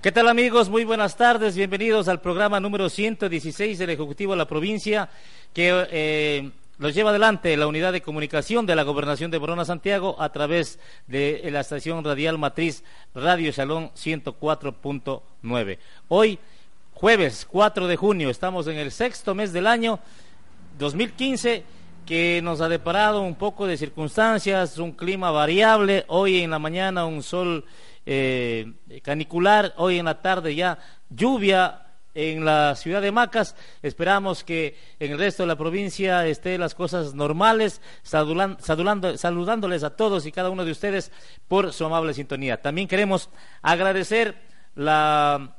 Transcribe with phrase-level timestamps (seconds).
[0.00, 0.68] ¿Qué tal amigos?
[0.68, 5.08] Muy buenas tardes, bienvenidos al programa número 116 del Ejecutivo de la provincia
[5.52, 10.14] que eh, los lleva adelante la unidad de comunicación de la Gobernación de Borona Santiago
[10.20, 15.78] a través de la estación radial matriz Radio Salón 104.9.
[16.06, 16.38] Hoy,
[16.94, 19.98] jueves 4 de junio, estamos en el sexto mes del año
[20.78, 21.64] 2015
[22.06, 27.04] que nos ha deparado un poco de circunstancias, un clima variable, hoy en la mañana
[27.04, 27.64] un sol
[28.10, 28.72] eh,
[29.02, 30.78] canicular, hoy en la tarde ya
[31.10, 31.82] lluvia
[32.14, 33.54] en la ciudad de Macas.
[33.82, 40.24] Esperamos que en el resto de la provincia estén las cosas normales, saludándoles a todos
[40.24, 41.12] y cada uno de ustedes
[41.48, 42.62] por su amable sintonía.
[42.62, 43.28] También queremos
[43.60, 44.36] agradecer
[44.74, 45.54] la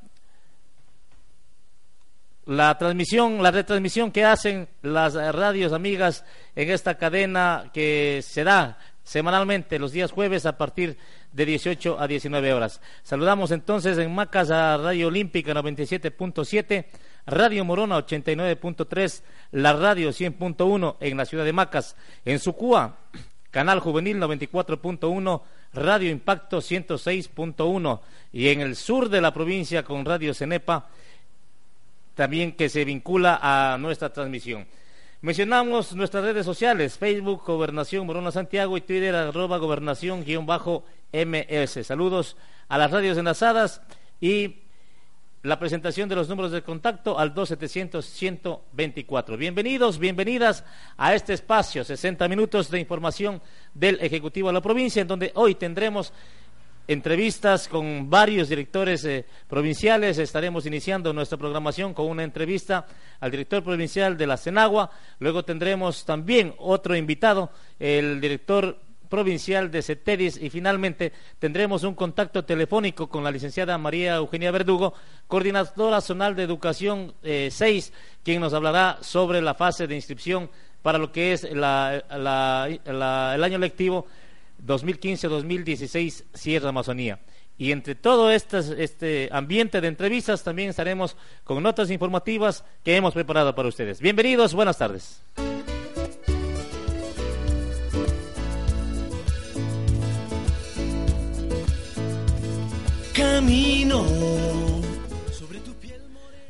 [2.48, 8.80] la transmisión, la retransmisión que hacen las radios amigas en esta cadena que se da
[9.10, 10.98] semanalmente los días jueves a partir de
[11.34, 12.82] 18 a 19 horas.
[13.04, 16.86] Saludamos entonces en Macas a Radio Olímpica 97.7,
[17.26, 22.98] Radio Morona 89.3, la Radio 100.1 en la ciudad de Macas, en Sucúa,
[23.52, 25.42] Canal Juvenil 94.1,
[25.74, 28.00] Radio Impacto 106.1
[28.34, 30.90] y en el sur de la provincia con Radio Cenepa
[32.20, 34.68] también que se vincula a nuestra transmisión.
[35.22, 41.86] Mencionamos nuestras redes sociales, Facebook, Gobernación Morona Santiago y Twitter, arroba gobernación-ms.
[41.86, 42.38] Saludos
[42.70, 43.82] a las radios enlazadas
[44.22, 44.62] y
[45.44, 49.38] la presentación de los números de contacto al 2700-124.
[49.38, 50.64] Bienvenidos, bienvenidas
[50.96, 53.42] a este espacio, 60 minutos de información
[53.74, 56.14] del Ejecutivo de la provincia, en donde hoy tendremos
[56.90, 60.18] entrevistas con varios directores eh, provinciales.
[60.18, 62.88] Estaremos iniciando nuestra programación con una entrevista
[63.20, 64.90] al director provincial de la Senagua.
[65.20, 72.44] Luego tendremos también otro invitado, el director provincial de CETEDIS y finalmente tendremos un contacto
[72.44, 74.96] telefónico con la licenciada María Eugenia Verdugo,
[75.28, 80.50] coordinadora zonal de educación 6, eh, quien nos hablará sobre la fase de inscripción
[80.82, 84.08] para lo que es el año lectivo
[84.66, 87.20] 2015-2016 Sierra Amazonía.
[87.58, 93.14] Y entre todo este, este ambiente de entrevistas también estaremos con notas informativas que hemos
[93.14, 94.00] preparado para ustedes.
[94.00, 95.22] Bienvenidos, buenas tardes.
[103.14, 104.06] Camino.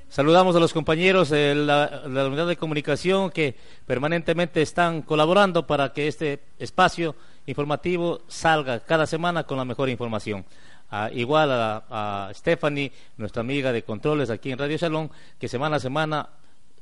[0.10, 3.56] Saludamos a los compañeros de la, de la, unidad de comunicación que
[3.86, 7.16] permanentemente están colaborando para que este espacio
[7.50, 10.46] informativo salga cada semana con la mejor información.
[10.92, 15.80] Ah, igual a, Stephanie, nuestra amiga de controles aquí en Radio Salón, que semana a
[15.80, 16.30] semana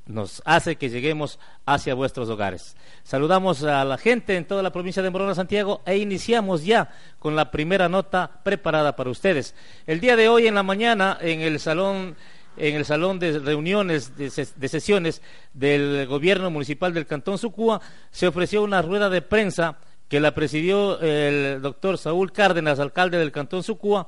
[0.06, 2.78] nos hace que lleguemos hacia vuestros hogares.
[3.04, 6.90] Saludamos a la gente en toda la provincia de Morona, Santiago, e iniciamos ya
[7.20, 9.56] con la primera nota preparada para ustedes.
[9.86, 12.16] El día de hoy en la mañana, en el salón
[12.58, 14.30] en el salón de reuniones de,
[14.68, 15.22] sesiones
[15.54, 19.78] del gobierno municipal del Cantón Sucúa, se ofreció una rueda de prensa
[20.10, 24.08] que la presidió el doctor Saúl Cárdenas, alcalde del Cantón Sucúa,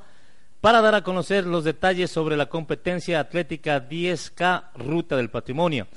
[0.62, 5.88] para dar a conocer los detalles sobre la competencia atlética 10K Ruta del Patrimonio.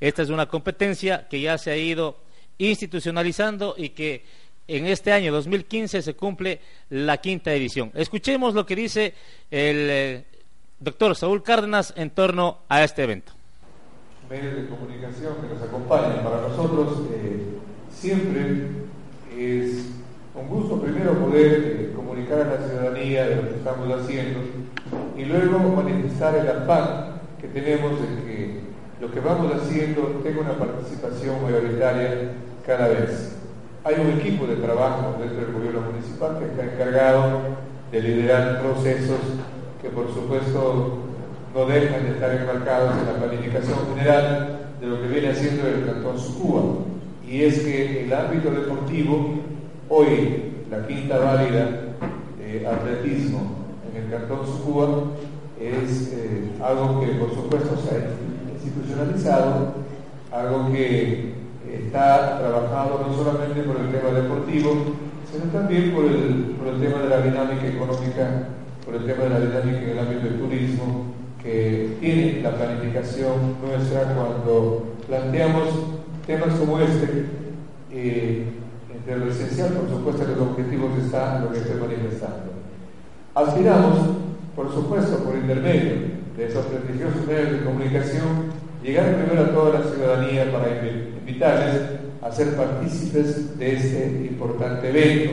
[0.00, 2.20] Esta es una competencia que ya se ha ido
[2.58, 4.24] institucionalizando y que
[4.68, 7.90] en este año 2015 se cumple la quinta edición.
[7.94, 9.14] Escuchemos lo que dice
[9.50, 10.24] el eh,
[10.78, 13.32] doctor Saúl Cárdenas en torno a este evento.
[14.30, 17.58] Medios de comunicación que nos acompañan, para nosotros eh,
[17.90, 18.68] siempre
[19.44, 19.86] es
[20.34, 24.40] un gusto primero poder eh, comunicar a la ciudadanía de lo que estamos haciendo
[25.16, 28.60] y luego manifestar el afán que tenemos de que
[29.00, 32.32] lo que vamos haciendo tenga una participación mayoritaria
[32.66, 33.36] cada vez.
[33.84, 37.40] Hay un equipo de trabajo dentro del gobierno municipal que está encargado
[37.90, 39.18] de liderar procesos
[39.82, 40.98] que por supuesto
[41.52, 45.84] no dejan de estar enmarcados en la planificación general de lo que viene haciendo el
[45.84, 46.62] Cantón Sucúa
[47.32, 49.36] y es que el ámbito deportivo,
[49.88, 51.94] hoy la quinta válida
[52.36, 53.56] de atletismo
[53.90, 55.04] en el Cantón Sucúa,
[55.58, 59.72] es eh, algo que por supuesto se ha institucionalizado,
[60.30, 61.32] algo que
[61.72, 64.76] está trabajado no solamente por el tema deportivo,
[65.32, 68.48] sino también por el, por el tema de la dinámica económica,
[68.84, 71.06] por el tema de la dinámica en el ámbito del turismo,
[71.42, 77.26] que tiene la planificación nuestra cuando planteamos temas como este,
[77.90, 78.44] eh,
[78.94, 82.52] entre lo esencial, por supuesto, que los objetivos están lo que estoy manifestando.
[83.34, 83.98] Aspiramos,
[84.54, 88.52] por supuesto, por intermedio de esos prestigiosos medios de comunicación,
[88.82, 90.68] llegar primero a toda la ciudadanía para
[91.18, 91.80] invitarles
[92.22, 95.32] a ser partícipes de este importante evento.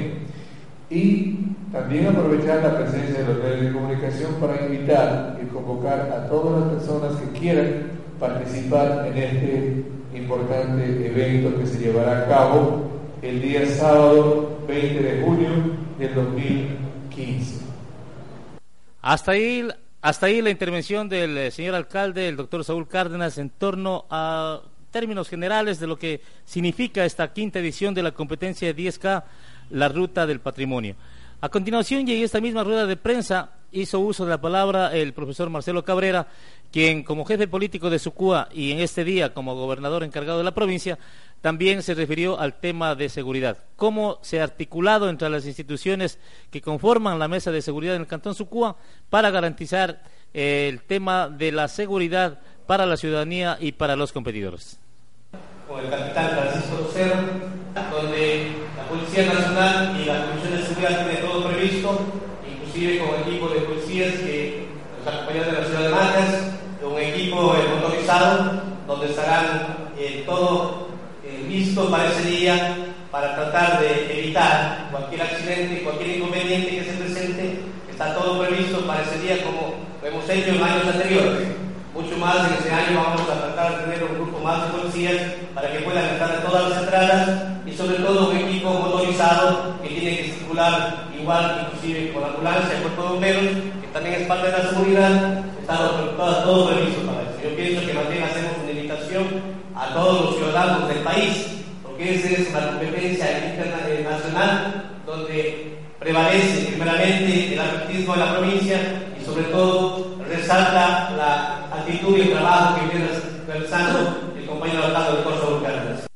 [0.89, 6.27] Y también aprovechar la presencia de los medios de comunicación para invitar y convocar a
[6.27, 9.83] todas las personas que quieran participar en este
[10.13, 12.89] importante evento que se llevará a cabo
[13.21, 15.49] el día sábado 20 de junio
[15.97, 17.65] del 2015.
[19.01, 19.67] Hasta ahí,
[20.01, 24.61] hasta ahí la intervención del eh, señor alcalde, el doctor Saúl Cárdenas, en torno a
[24.91, 29.23] términos generales de lo que significa esta quinta edición de la competencia de 10K,
[29.71, 30.95] la ruta del patrimonio.
[31.41, 35.13] A continuación, y en esta misma rueda de prensa, hizo uso de la palabra el
[35.13, 36.27] profesor Marcelo Cabrera,
[36.71, 40.53] quien como jefe político de Sucúa y en este día como gobernador encargado de la
[40.53, 40.99] provincia,
[41.41, 43.57] también se refirió al tema de seguridad.
[43.75, 46.19] Cómo se ha articulado entre las instituciones
[46.51, 48.75] que conforman la mesa de seguridad en el Cantón Sucúa
[49.09, 50.01] para garantizar
[50.33, 54.79] eh, el tema de la seguridad para la ciudadanía y para los competidores.
[55.67, 56.89] Con el capitán Francisco
[57.91, 58.51] donde
[58.89, 61.99] Policía Nacional y la Comisión de Seguridad tiene todo previsto,
[62.79, 64.67] inclusive con equipo de policías que
[64.99, 66.29] nos acompañan de la ciudad de Macas,
[66.81, 70.87] un equipo motorizado, donde estarán eh, todo
[71.25, 72.75] eh, listo para ese día
[73.11, 77.59] para tratar de evitar cualquier accidente, cualquier inconveniente que se presente.
[77.89, 81.47] Está todo previsto para ese día como lo hemos hecho en años anteriores.
[81.93, 85.17] Mucho más en este año vamos a tratar de tener un grupo más de policías
[85.53, 89.89] para que puedan entrar en todas las entradas y sobre todo un equipo motorizado que
[89.89, 93.43] tiene que circular igual inclusive con la ambulancia, el cuerpo bomberos,
[93.81, 95.77] que también es parte de la seguridad, está
[96.17, 97.37] todo, previsto para eso.
[97.43, 99.25] Yo pienso que bien hacemos una invitación
[99.75, 101.45] a todos los ciudadanos del país,
[101.83, 108.79] porque esa es una competencia internacional donde prevalece primeramente el atletismo de la provincia
[109.19, 113.11] y sobre todo resalta la actitud y el trabajo que viene
[113.45, 116.08] realizando el compañero alcalde de Corso Volcán.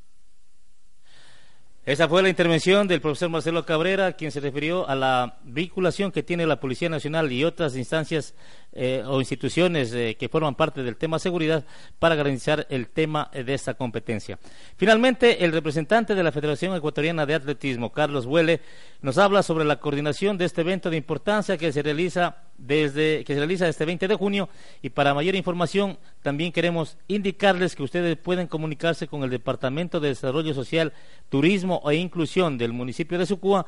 [1.85, 6.23] Esa fue la intervención del profesor Marcelo Cabrera, quien se refirió a la vinculación que
[6.23, 8.35] tiene la Policía Nacional y otras instancias
[8.73, 11.63] eh, o instituciones eh, que forman parte del tema seguridad
[11.99, 14.39] para garantizar el tema de esta competencia.
[14.77, 18.61] Finalmente, el representante de la Federación Ecuatoriana de Atletismo, Carlos Huele,
[19.01, 23.33] nos habla sobre la coordinación de este evento de importancia que se realiza desde que
[23.33, 24.49] se realiza este 20 de junio
[24.81, 30.09] y para mayor información también queremos indicarles que ustedes pueden comunicarse con el Departamento de
[30.09, 30.93] Desarrollo Social,
[31.29, 33.65] Turismo e Inclusión del municipio de Sucúa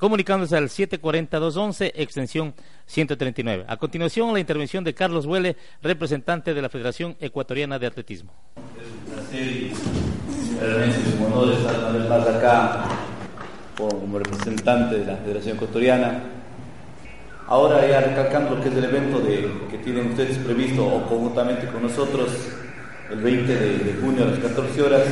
[0.00, 2.54] comunicándose al 740-211, extensión
[2.86, 3.66] 139.
[3.68, 8.32] A continuación, la intervención de Carlos Huele, representante de la Federación Ecuatoriana de Atletismo.
[8.76, 9.70] Es un placer
[11.18, 12.84] un honor estar una vez más acá
[13.76, 16.22] como representante de la Federación Ecuatoriana.
[17.46, 21.82] Ahora ya recalcando lo que es el evento que tienen ustedes previsto o conjuntamente con
[21.82, 22.30] nosotros
[23.10, 25.02] el 20 de, de junio a las 14 horas,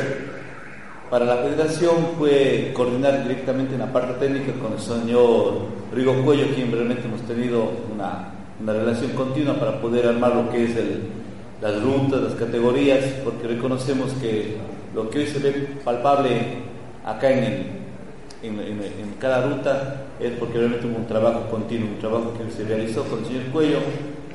[1.10, 5.54] para la federación fue coordinar directamente en la parte técnica con el señor
[5.94, 8.34] Rigo Cuello, quien realmente hemos tenido una,
[8.66, 10.74] relación continua para poder armar lo que es
[11.62, 14.56] las rutas, las categorías, porque reconocemos que
[14.94, 15.52] lo que hoy se ve
[15.84, 16.28] palpable
[17.06, 17.78] acá en,
[18.42, 23.04] en, cada ruta es porque realmente hubo un trabajo continuo, un trabajo que se realizó
[23.04, 23.78] con el señor Cuello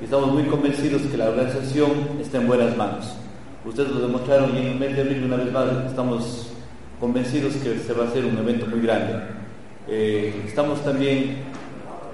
[0.02, 3.14] y estamos muy convencidos que la organización está en buenas manos.
[3.66, 6.54] Ustedes lo demostraron y en el mes de abril una vez más estamos
[7.00, 9.14] convencidos que se va a hacer un evento muy grande.
[9.88, 11.38] Eh, estamos también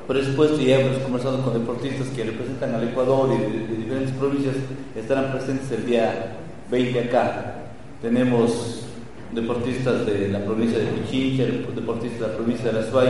[0.08, 4.56] predispuestos y hemos conversado con deportistas que representan al Ecuador y de, diferentes provincias,
[4.96, 6.38] estarán presentes el día
[6.72, 7.56] 20 acá.
[8.02, 8.86] Tenemos
[9.32, 13.10] deportistas de la provincia de Pichincha, deportistas de la provincia de la Suay,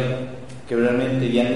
[0.68, 1.50] que realmente ya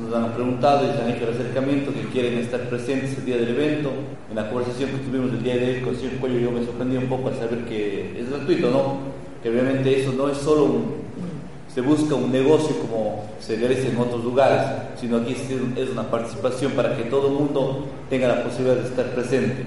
[0.00, 3.36] nos han preguntado y se han hecho el acercamiento, que quieren estar presentes el día
[3.36, 3.90] del evento.
[4.28, 6.96] En la conversación que tuvimos el día de hoy con el señor yo me sorprendí
[6.96, 9.19] un poco al saber que es gratuito, ¿no?
[9.42, 10.94] Que realmente eso no es solo un,
[11.72, 14.60] se busca un negocio como se merece en otros lugares,
[15.00, 15.36] sino aquí
[15.76, 19.64] es una participación para que todo el mundo tenga la posibilidad de estar presente.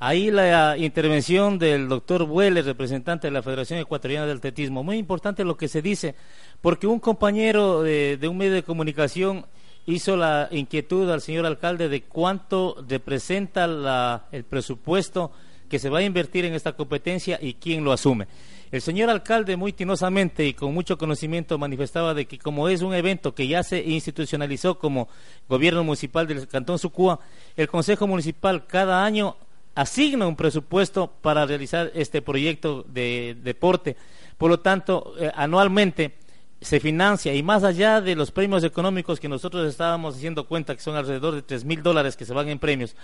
[0.00, 4.84] Ahí la intervención del doctor Bueles, representante de la Federación Ecuatoriana del Atletismo.
[4.84, 6.14] Muy importante lo que se dice,
[6.60, 9.44] porque un compañero de, de, un medio de comunicación
[9.86, 15.32] hizo la inquietud al señor alcalde de cuánto representa la, el presupuesto
[15.68, 18.26] que se va a invertir en esta competencia y quién lo asume.
[18.70, 22.92] El señor alcalde muy tinosamente y con mucho conocimiento manifestaba de que como es un
[22.92, 25.08] evento que ya se institucionalizó como
[25.48, 27.20] gobierno municipal del Cantón Sucúa,
[27.56, 29.36] el Consejo Municipal cada año
[29.74, 33.96] asigna un presupuesto para realizar este proyecto de deporte.
[34.36, 36.14] Por lo tanto, eh, anualmente
[36.60, 40.82] se financia y más allá de los premios económicos que nosotros estábamos haciendo cuenta que
[40.82, 42.96] son alrededor de tres mil dólares que se van en premios,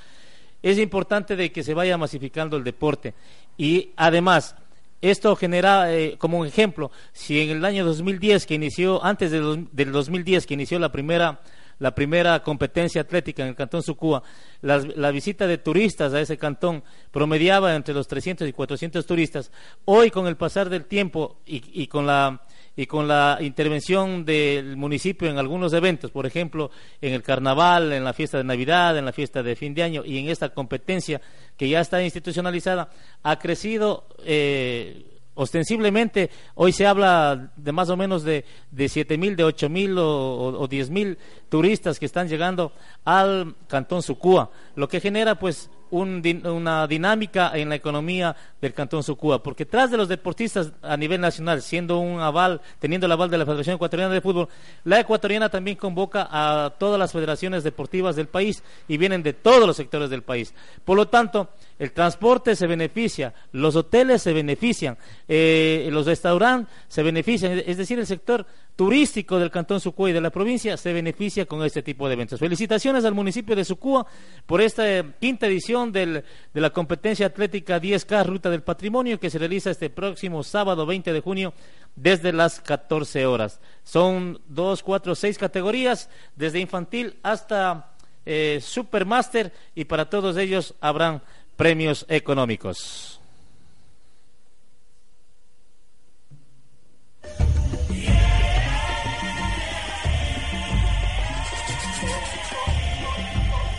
[0.64, 3.14] es importante de que se vaya masificando el deporte
[3.56, 4.56] y además
[5.02, 9.92] Esto genera, eh, como un ejemplo, si en el año 2010 que inició, antes del
[9.92, 11.40] 2010 que inició la primera
[11.78, 14.22] la primera competencia atlética en el Cantón Sucúa,
[14.62, 19.50] la, visita de turistas a ese cantón promediaba entre los 300 y 400 turistas.
[19.84, 22.43] Hoy, con el pasar del tiempo y con la
[22.76, 28.04] y con la intervención del municipio en algunos eventos, por ejemplo, en el carnaval, en
[28.04, 31.20] la fiesta de Navidad, en la fiesta de fin de año y en esta competencia
[31.56, 32.90] que ya está institucionalizada,
[33.22, 36.30] ha crecido eh, ostensiblemente.
[36.54, 40.66] Hoy se habla de más o menos de, de siete mil, de ocho mil o,
[40.68, 41.18] diez mil
[41.54, 42.72] turistas que están llegando
[43.04, 49.40] al Cantón Sucúa, lo que genera pues una dinámica en la economía del Cantón Sucúa,
[49.40, 53.38] porque tras de los deportistas a nivel nacional, siendo un aval, teniendo el aval de
[53.38, 54.48] la Federación Ecuatoriana de Fútbol,
[54.82, 59.64] la ecuatoriana también convoca a todas las federaciones deportivas del país y vienen de todos
[59.64, 60.52] los sectores del país.
[60.84, 67.04] Por lo tanto, el transporte se beneficia, los hoteles se benefician, eh, los restaurantes se
[67.04, 68.44] benefician, es decir, el sector
[68.76, 72.40] turístico del Cantón Sucúa y de la provincia se beneficia con este tipo de eventos.
[72.40, 74.06] Felicitaciones al municipio de Sucúa
[74.46, 79.38] por esta eh, quinta edición de la competencia atlética 10K Ruta del Patrimonio que se
[79.38, 81.54] realiza este próximo sábado 20 de junio
[81.94, 83.60] desde las 14 horas.
[83.84, 87.92] Son dos, cuatro, seis categorías, desde infantil hasta
[88.26, 91.22] eh, Supermaster y para todos ellos habrán
[91.56, 93.20] premios económicos.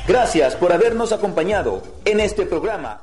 [0.07, 3.01] Gracias por habernos acompañado en este programa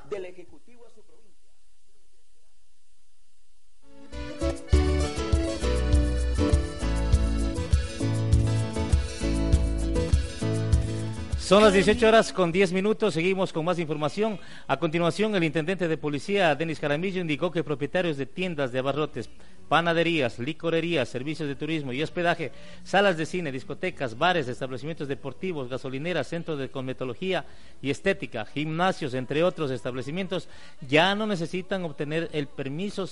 [11.52, 14.40] Son las 18 horas con 10 minutos, seguimos con más información.
[14.66, 19.28] A continuación, el intendente de policía, Denis Caramillo, indicó que propietarios de tiendas de abarrotes
[19.68, 22.52] panaderías, licorerías, servicios de turismo y hospedaje,
[22.84, 27.44] salas de cine, discotecas, bares, establecimientos deportivos, gasolineras, centros de cosmetología
[27.82, 30.48] y estética, gimnasios, entre otros establecimientos,
[30.88, 32.48] ya no necesitan obtener el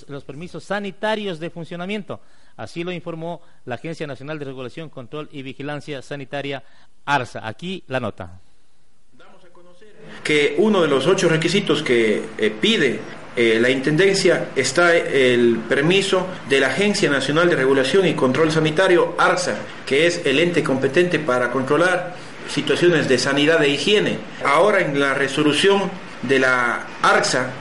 [0.07, 2.19] los permisos sanitarios de funcionamiento.
[2.57, 6.63] Así lo informó la Agencia Nacional de Regulación, Control y Vigilancia Sanitaria,
[7.05, 7.47] ARSA.
[7.47, 8.39] Aquí la nota
[10.23, 12.99] que uno de los ocho requisitos que eh, pide
[13.35, 19.15] eh, la Intendencia está el permiso de la Agencia Nacional de Regulación y Control Sanitario,
[19.17, 19.55] ARSA,
[19.85, 22.13] que es el ente competente para controlar
[22.49, 24.17] situaciones de sanidad e higiene.
[24.43, 25.89] Ahora en la resolución
[26.23, 27.51] de la ARSA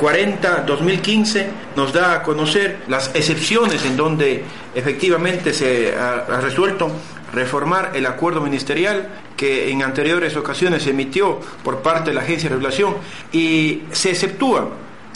[0.00, 4.44] 40-2015 eh, nos da a conocer las excepciones en donde
[4.74, 6.90] efectivamente se ha resuelto
[7.32, 12.48] reformar el acuerdo ministerial que en anteriores ocasiones se emitió por parte de la Agencia
[12.48, 12.94] de Regulación
[13.32, 14.70] y se exceptúa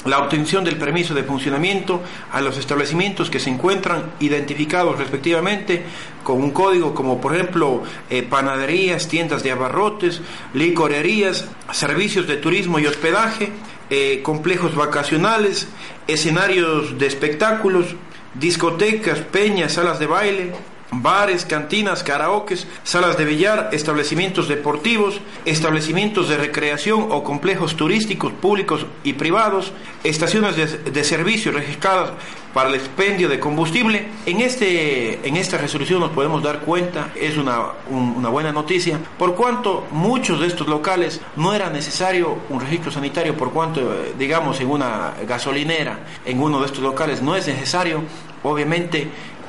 [0.04, 2.00] la obtención del permiso de funcionamiento
[2.32, 5.82] a los establecimientos que se encuentran identificados respectivamente
[6.22, 10.20] con un código como por ejemplo eh, panaderías, tiendas de abarrotes,
[10.54, 13.52] licorerías, servicios de turismo y hospedaje,
[13.90, 15.68] eh, complejos vacacionales,
[16.06, 17.96] escenarios de espectáculos,
[18.34, 20.52] discotecas, peñas, salas de baile,
[20.90, 28.86] bares, cantinas, karaokes, salas de billar, establecimientos deportivos, establecimientos de recreación o complejos turísticos públicos
[29.04, 29.72] y privados,
[30.04, 32.12] estaciones de, servicio registradas
[32.58, 34.08] para el expendio de combustible.
[34.26, 39.36] En, este, en esta resolución nos podemos dar cuenta, es una, una buena noticia, por
[39.36, 44.60] cuanto muchos de estos locales no era necesario un registro sanitario, por cuanto, eh, digamos,
[44.60, 48.02] en una gasolinera, en uno de estos locales no es necesario,
[48.42, 49.06] obviamente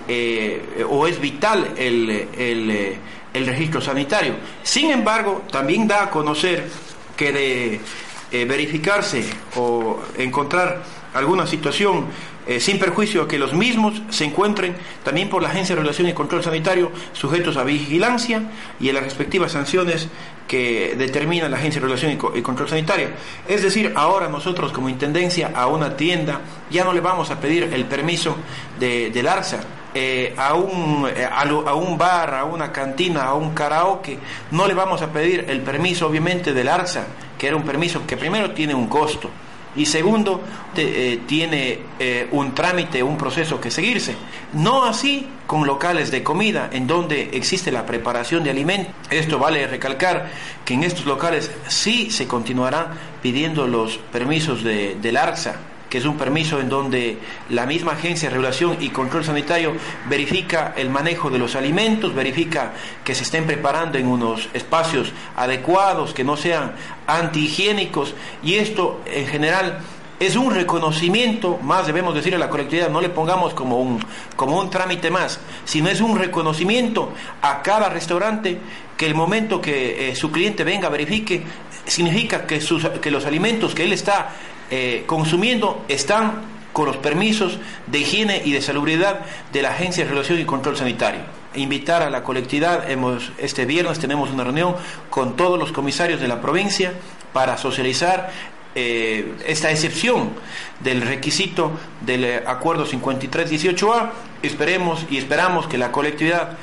[0.08, 2.96] eh, o es vital el, el,
[3.34, 4.36] el, registro sanitario.
[4.62, 6.70] Sin embargo, también da a conocer
[7.18, 7.80] que de
[8.32, 9.24] eh, verificarse
[9.56, 10.84] o encontrar
[11.16, 12.06] alguna situación
[12.50, 16.10] eh, sin perjuicio a que los mismos se encuentren también por la Agencia de Regulación
[16.10, 18.42] y Control Sanitario sujetos a vigilancia
[18.80, 20.10] y a las respectivas sanciones
[20.48, 23.10] que determina la Agencia de Regulación y, Control Sanitario.
[23.48, 26.42] Es decir, ahora nosotros como Intendencia a una tienda
[26.72, 28.36] ya no le vamos a pedir el permiso
[28.80, 29.60] de, del ARSA,
[29.94, 34.18] eh, a, un, eh, a, un bar, a una cantina, a un karaoke,
[34.50, 37.06] no le vamos a pedir el permiso obviamente del ARSA,
[37.38, 39.30] que era un permiso que primero tiene un costo
[39.76, 40.42] y segundo
[40.76, 41.80] eh, tiene
[42.32, 44.16] un trámite, un proceso que seguirse.
[44.54, 48.94] No así con locales de comida en donde existe la preparación de alimentos.
[49.10, 50.30] Esto vale recalcar
[50.66, 52.88] que en estos locales sí se continuarán
[53.22, 55.56] pidiendo los permisos de, del ARSA
[55.90, 57.18] que es un permiso en donde
[57.50, 59.74] la misma Agencia de Regulación y Control Sanitario
[60.08, 66.14] verifica el manejo de los alimentos, verifica que se estén preparando en unos espacios adecuados,
[66.14, 66.74] que no sean
[67.08, 69.80] antihigiénicos y esto en general
[70.20, 74.06] es un reconocimiento, más debemos decir a la colectividad, no le pongamos como un,
[74.36, 78.60] como un trámite más, sino es un reconocimiento a cada restaurante
[78.98, 81.42] que el momento que eh, su cliente venga, verifique,
[81.86, 84.32] significa que, sus, que los alimentos que él está
[84.72, 86.42] eh, consumiendo están
[86.74, 87.58] con los permisos
[87.88, 89.22] de higiene y de salubridad
[89.52, 91.22] de la Agencia de Relación y Control Sanitario.
[91.56, 94.76] Invitar a la colectividad, hemos, este viernes tenemos una reunión
[95.10, 96.94] con todos los comisarios de la provincia
[97.34, 98.32] para socializar
[98.76, 100.30] eh, esta excepción
[100.80, 101.72] del requisito
[102.02, 104.12] del acuerdo 5318A.
[104.44, 106.58] Esperemos y esperamos que la colectividad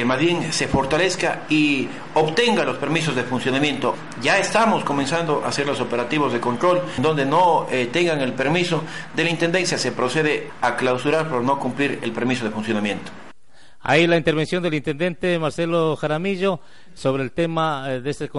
[0.00, 3.94] eh, más bien se fortalezca y obtenga los permisos de funcionamiento.
[4.20, 8.82] Ya estamos comenzando a hacer los operativos de control, donde no tengan el permiso
[9.14, 13.10] de la Intendencia, se procede a clausurar por no cumplir el permiso de funcionamiento.
[13.84, 16.60] Ahí la intervención del intendente Marcelo Jaramillo
[16.94, 18.30] sobre el tema eh, de este,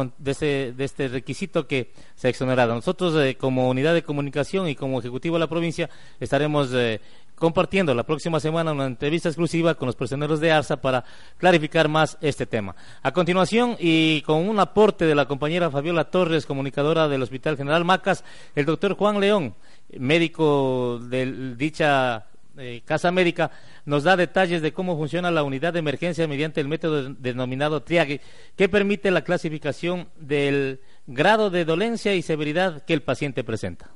[0.72, 2.74] de este, requisito que se ha exonerado.
[2.74, 5.90] Nosotros, eh, como unidad de comunicación y como ejecutivo de la provincia,
[6.22, 7.02] estaremos eh,
[7.36, 11.04] compartiendo la próxima semana una entrevista exclusiva con los personeros de ARSA para
[11.38, 12.76] clarificar más este tema.
[13.02, 17.84] A continuación, y con un aporte de la compañera Fabiola Torres, comunicadora del Hospital General
[17.86, 18.24] Macas,
[18.56, 19.56] el doctor Juan León,
[19.98, 22.26] médico de dicha
[22.86, 23.52] Casa Médica,
[23.86, 28.22] nos da detalles de cómo funciona la unidad de emergencia mediante el método denominado triague,
[28.56, 33.90] que permite la clasificación del grado de dolencia y severidad que el paciente presenta.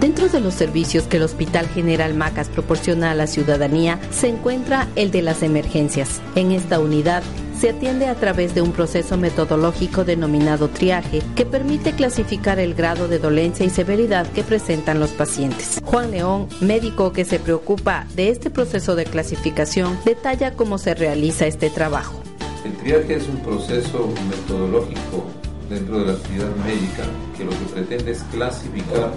[0.00, 4.88] Dentro de los servicios que el Hospital General Macas proporciona a la ciudadanía se encuentra
[4.94, 6.20] el de las emergencias.
[6.34, 7.22] En esta unidad
[7.58, 13.08] se atiende a través de un proceso metodológico denominado triaje que permite clasificar el grado
[13.08, 15.80] de dolencia y severidad que presentan los pacientes.
[15.84, 21.46] Juan León, médico que se preocupa de este proceso de clasificación, detalla cómo se realiza
[21.46, 22.22] este trabajo.
[22.64, 25.24] El triaje es un proceso metodológico
[25.70, 27.04] dentro de la actividad médica
[27.36, 29.12] que lo que pretende es clasificar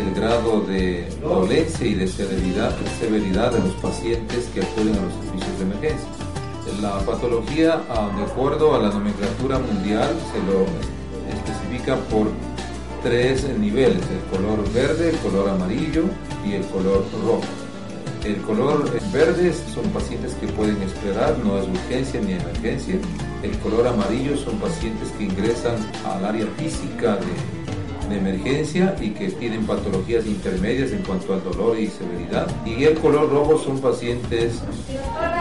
[0.00, 5.12] el grado de dolencia y de severidad, severidad de los pacientes que acuden a los
[5.24, 6.08] servicios de emergencia.
[6.80, 10.64] La patología, ah, de acuerdo a la nomenclatura mundial, se lo
[11.34, 12.28] especifica por
[13.02, 16.04] tres niveles, el color verde, el color amarillo
[16.46, 17.42] y el color rojo.
[18.24, 22.96] El color verde son pacientes que pueden esperar, no es urgencia ni emergencia.
[23.42, 27.59] El color amarillo son pacientes que ingresan al área física de
[28.10, 32.48] de emergencia y que tienen patologías intermedias en cuanto al dolor y severidad.
[32.66, 34.60] Y el color rojo son pacientes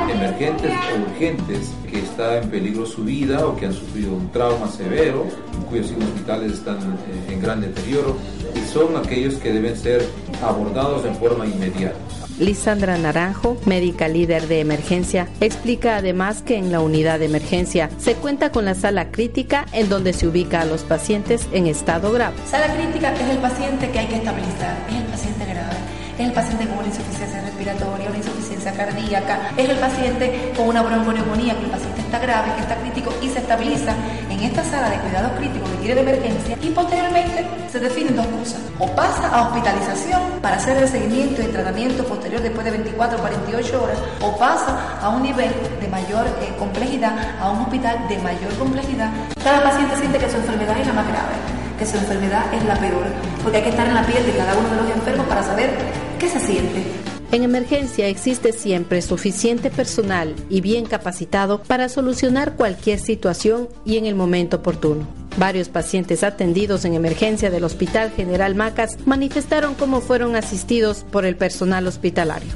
[0.10, 4.68] emergentes o urgentes que está en peligro su vida o que han sufrido un trauma
[4.70, 5.26] severo,
[5.70, 8.16] cuyos signos vitales están eh, en gran deterioro
[8.56, 10.06] y son aquellos que deben ser
[10.42, 11.98] abordados en forma inmediata.
[12.40, 18.16] Lisandra Naranjo, médica líder de emergencia, explica además que en la unidad de emergencia se
[18.16, 22.38] cuenta con la sala crítica en donde se ubica a los pacientes en estado grave.
[22.50, 25.76] Sala crítica es el paciente que hay que estabilizar, es el paciente grave,
[26.20, 30.82] es el paciente con una insuficiencia respiratoria, una insuficiencia cardíaca, es el paciente con una
[30.82, 33.94] bronconeumonía, que el paciente está grave, que está crítico y se estabiliza
[34.30, 38.28] en esta sala de cuidados críticos que quiere de emergencia y posteriormente se definen dos
[38.28, 38.60] cosas.
[38.80, 43.22] O pasa a hospitalización para hacer el seguimiento y tratamiento posterior después de 24 o
[43.22, 48.18] 48 horas o pasa a un nivel de mayor eh, complejidad, a un hospital de
[48.18, 49.10] mayor complejidad.
[49.42, 52.78] Cada paciente siente que su enfermedad es la más grave, que su enfermedad es la
[52.78, 53.06] peor,
[53.42, 55.72] porque hay que estar en la piel de cada uno de los enfermos para saber
[56.20, 56.84] qué se siente.
[57.32, 64.06] En emergencia existe siempre suficiente personal y bien capacitado para solucionar cualquier situación y en
[64.06, 65.08] el momento oportuno.
[65.38, 71.38] Varios pacientes atendidos en emergencia del Hospital General Macas manifestaron cómo fueron asistidos por el
[71.38, 72.50] personal hospitalario.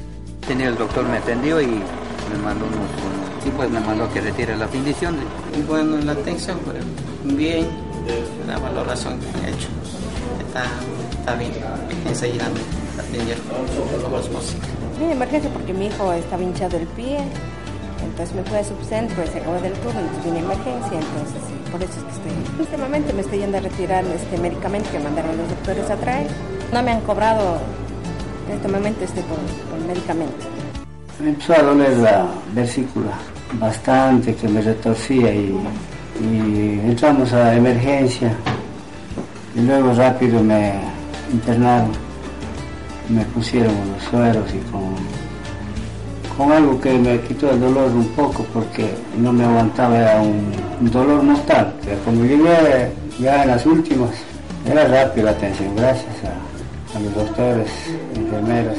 [0.48, 4.66] El doctor me atendió y me mandó unos, sí, pues me mandó que retire la
[4.66, 5.16] bendición.
[5.56, 6.76] Y bueno, la atención, pues,
[8.46, 9.68] la valoración que me ha hecho.
[10.46, 10.64] Está,
[11.18, 11.52] está bien,
[12.06, 12.48] enseguida
[14.98, 17.18] Vine emergencia porque mi hijo estaba hinchado el pie,
[18.02, 21.92] entonces me fui a subcentro, se acabó del turno, entonces vine emergencia, entonces por eso
[21.98, 22.60] es que estoy.
[22.60, 26.28] Últimamente me estoy yendo a retirar este medicamento que mandaron los doctores a traer.
[26.72, 27.58] No me han cobrado
[28.48, 30.46] en este momento este por, por medicamento.
[31.20, 33.12] Me empezó a doler la vesícula
[33.54, 35.56] bastante, que me retorcía y,
[36.20, 38.32] y entramos a emergencia
[39.54, 40.74] y luego rápido me
[41.32, 42.04] internaron
[43.08, 44.94] me pusieron unos sueros y con,
[46.36, 50.52] con algo que me quitó el dolor un poco porque no me aguantaba, era un,
[50.90, 51.74] dolor mortal.
[51.84, 54.10] Pero como llegué ya en las últimas,
[54.66, 57.70] era rápido la atención, gracias a, a los doctores,
[58.14, 58.78] enfermeros.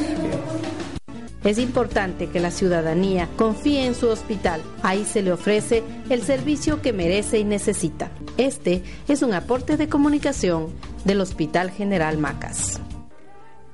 [1.45, 4.63] Es importante que la ciudadanía confíe en su hospital.
[4.81, 8.09] Ahí se le ofrece el servicio que merece y necesita.
[8.35, 12.81] Este es un aporte de comunicación del Hospital General Macas.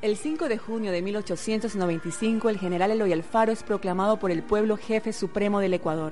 [0.01, 4.75] El 5 de junio de 1895 el general Eloy Alfaro es proclamado por el pueblo
[4.75, 6.11] jefe supremo del Ecuador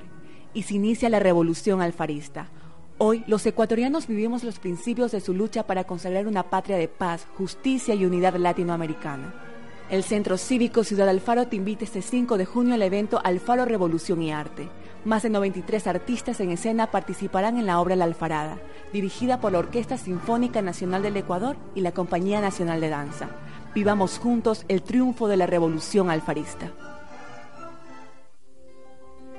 [0.54, 2.48] y se inicia la revolución alfarista.
[2.96, 7.26] Hoy los ecuatorianos vivimos los principios de su lucha para consagrar una patria de paz,
[7.36, 9.49] justicia y unidad latinoamericana.
[9.90, 14.22] El Centro Cívico Ciudad Alfaro te invita este 5 de junio al evento Alfaro Revolución
[14.22, 14.68] y Arte.
[15.04, 18.58] Más de 93 artistas en escena participarán en la obra La Alfarada,
[18.92, 23.30] dirigida por la Orquesta Sinfónica Nacional del Ecuador y la Compañía Nacional de Danza.
[23.74, 26.70] Vivamos juntos el triunfo de la revolución alfarista.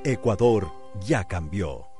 [0.03, 1.90] Ecuador ya cambió.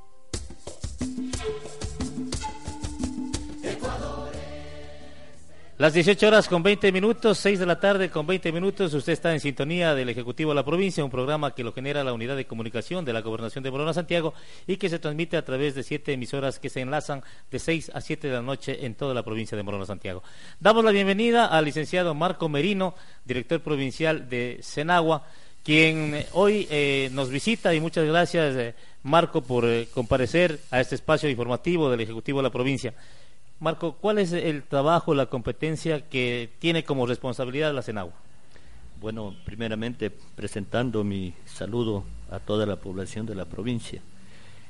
[5.82, 8.94] Las 18 horas con 20 minutos, 6 de la tarde con 20 minutos.
[8.94, 12.14] Usted está en sintonía del Ejecutivo de la Provincia, un programa que lo genera la
[12.14, 14.36] Unidad de Comunicación de la Gobernación de Morona Santiago
[14.68, 18.00] y que se transmite a través de siete emisoras que se enlazan de 6 a
[18.00, 20.22] 7 de la noche en toda la provincia de Morona Santiago.
[20.60, 22.94] Damos la bienvenida al licenciado Marco Merino,
[23.26, 25.26] director provincial de Senagua,
[25.64, 29.66] quien eh, hoy eh, nos visita y muchas gracias, eh, Marco, por
[29.96, 32.94] comparecer a este espacio informativo del Ejecutivo de la Provincia.
[33.62, 38.16] Marco, ¿cuál es el trabajo, la competencia que tiene como responsabilidad la Senagua?
[39.00, 44.02] Bueno, primeramente presentando mi saludo a toda la población de la provincia.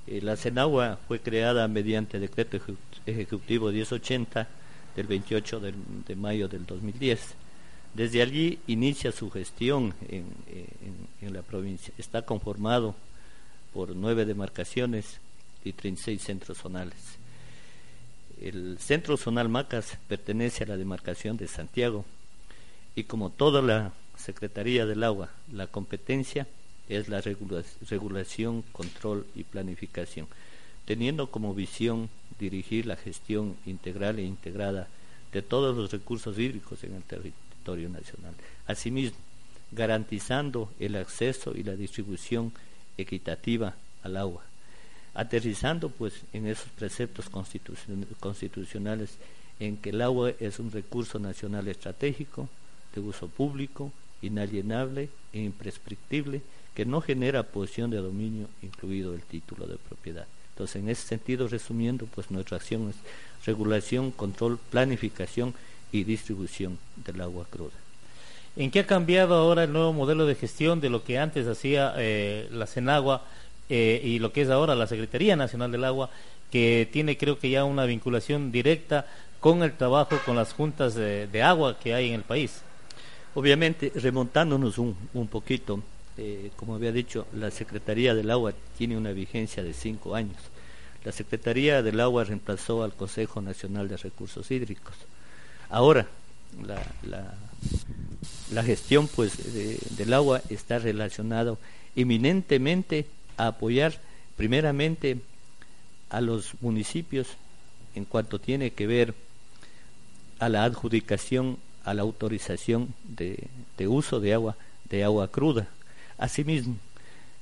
[0.07, 2.57] Eh, la Senagua fue creada mediante decreto
[3.05, 4.49] ejecutivo 1080
[4.97, 7.35] del 28 de, mayo del 2010.
[7.93, 10.25] Desde allí inicia su gestión en,
[11.21, 11.93] en la provincia.
[11.97, 12.93] Está conformado
[13.73, 15.21] por nueve demarcaciones
[15.63, 17.20] y 36 centros zonales.
[18.41, 22.05] El centro zonal Macas pertenece a la demarcación de Santiago
[22.95, 26.47] y como toda la Secretaría del Agua, la competencia
[26.89, 30.27] es la regulación, control y planificación,
[30.85, 34.87] teniendo como visión dirigir la gestión integral e integrada
[35.31, 38.33] de todos los recursos hídricos en el territorio nacional.
[38.65, 39.17] Asimismo,
[39.71, 42.51] garantizando el acceso y la distribución
[42.97, 44.43] equitativa al agua,
[45.13, 47.29] aterrizando pues en esos preceptos
[48.19, 49.17] constitucionales
[49.59, 52.49] en que el agua es un recurso nacional estratégico,
[52.95, 56.41] de uso público, inalienable e imprescriptible,
[56.73, 60.25] que no genera posición de dominio, incluido el título de propiedad.
[60.53, 62.95] Entonces, en ese sentido, resumiendo, pues nuestra acción es
[63.45, 65.53] regulación, control, planificación
[65.91, 67.71] y distribución del agua cruda.
[68.55, 71.93] ¿En qué ha cambiado ahora el nuevo modelo de gestión de lo que antes hacía
[71.97, 73.23] eh, la Senagua
[73.73, 76.09] eh, y lo que es ahora la Secretaría Nacional del Agua,
[76.51, 79.07] que tiene creo que ya una vinculación directa
[79.39, 82.63] con el trabajo con las juntas de, agua que hay en el país.
[83.33, 85.81] Obviamente, remontándonos un, un poquito,
[86.17, 90.35] eh, como había dicho, la Secretaría del Agua tiene una vigencia de cinco años.
[91.05, 94.95] La Secretaría del Agua reemplazó al Consejo Nacional de Recursos Hídricos.
[95.69, 96.07] Ahora,
[96.61, 97.33] la,
[98.51, 101.55] la, gestión pues, del agua está relacionada
[101.95, 103.05] eminentemente
[103.41, 103.99] a apoyar
[104.37, 105.17] primeramente
[106.11, 107.27] a los municipios
[107.95, 109.15] en cuanto tiene que ver
[110.37, 113.47] a la adjudicación, a la autorización de,
[113.87, 114.57] uso de agua,
[114.89, 115.67] de agua cruda.
[116.19, 116.75] Asimismo,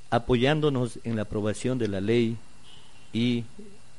[0.09, 2.37] apoyándonos en la aprobación de la ley
[3.11, 3.43] y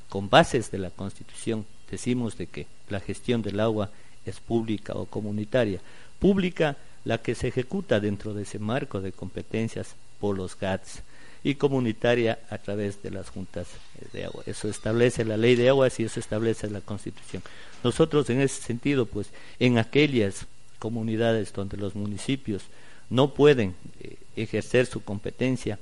[0.08, 3.90] con bases de la Constitución, decimos de que la gestión del agua
[4.24, 5.80] es pública o comunitaria.
[6.18, 11.02] Pública la que se ejecuta dentro de ese marco de competencias por los GATS
[11.42, 13.68] y comunitaria a través de las juntas
[14.12, 14.42] de agua.
[14.46, 17.42] Eso establece la ley de aguas y eso establece la Constitución.
[17.82, 20.46] Nosotros en ese sentido, pues en aquellas
[20.78, 22.64] comunidades donde los municipios
[23.08, 25.78] no pueden eh, ejercer su competencia,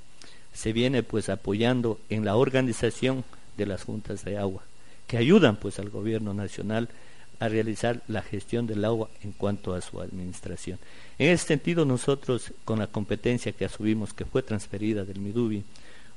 [0.53, 3.25] se viene pues apoyando en la organización
[3.57, 4.62] de las juntas de agua,
[5.07, 6.88] que ayudan pues al gobierno nacional
[7.40, 10.79] a realizar la gestión del agua en cuanto a su administración.
[11.18, 15.64] En ese sentido, nosotros, con la competencia que asumimos, que fue transferida del MIDUBI,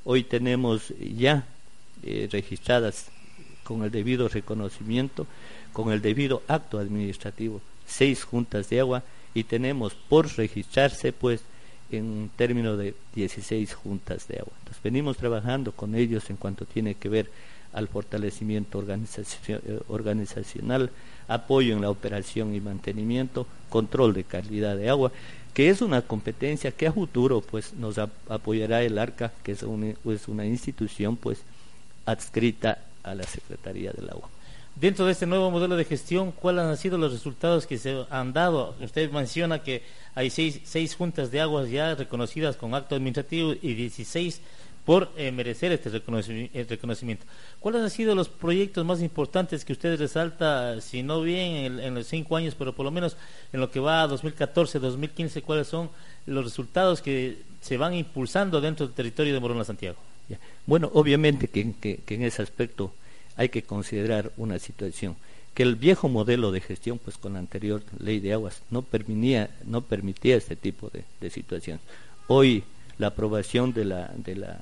[0.03, 1.45] hoy tenemos ya
[2.03, 3.07] eh, registradas
[3.63, 5.27] con el debido reconocimiento,
[5.73, 9.03] con el debido acto administrativo, seis juntas de agua
[9.33, 11.41] y tenemos por registrarse, pues,
[11.91, 14.53] en términos de 16 juntas de agua.
[14.59, 17.29] Entonces, venimos trabajando con ellos en cuanto tiene que ver
[17.73, 20.89] al fortalecimiento eh, organizacional,
[21.27, 25.11] apoyo en la operación y mantenimiento, control de calidad de agua,
[25.53, 30.27] que es una competencia que a futuro pues nos apoyará el ARCA, que es es
[30.27, 31.43] una institución pues
[32.05, 34.29] adscrita a la Secretaría del Agua.
[34.75, 38.31] Dentro de este nuevo modelo de gestión, ¿cuáles han sido los resultados que se han
[38.31, 38.73] dado?
[38.81, 39.83] Usted menciona que
[40.15, 44.41] hay seis, seis juntas de aguas ya reconocidas con acto administrativo y 16
[44.85, 47.25] por eh, merecer este reconocimiento,
[47.59, 52.07] ¿Cuáles han sido los proyectos más importantes que usted resalta, si no bien en, los
[52.07, 53.15] cinco años, pero por lo menos
[53.53, 55.89] en lo que va a 2014, 2015, cuáles son
[56.25, 59.97] los resultados que se van impulsando dentro del territorio de Morona Santiago?
[60.65, 62.93] Bueno, obviamente que, que en ese aspecto
[63.35, 65.15] hay que considerar una situación
[65.53, 69.49] que el viejo modelo de gestión, pues con la anterior ley de aguas, no permitía,
[69.65, 71.81] no permitía este tipo de, de situaciones.
[72.27, 72.63] Hoy
[72.97, 74.61] la aprobación de la, de, la,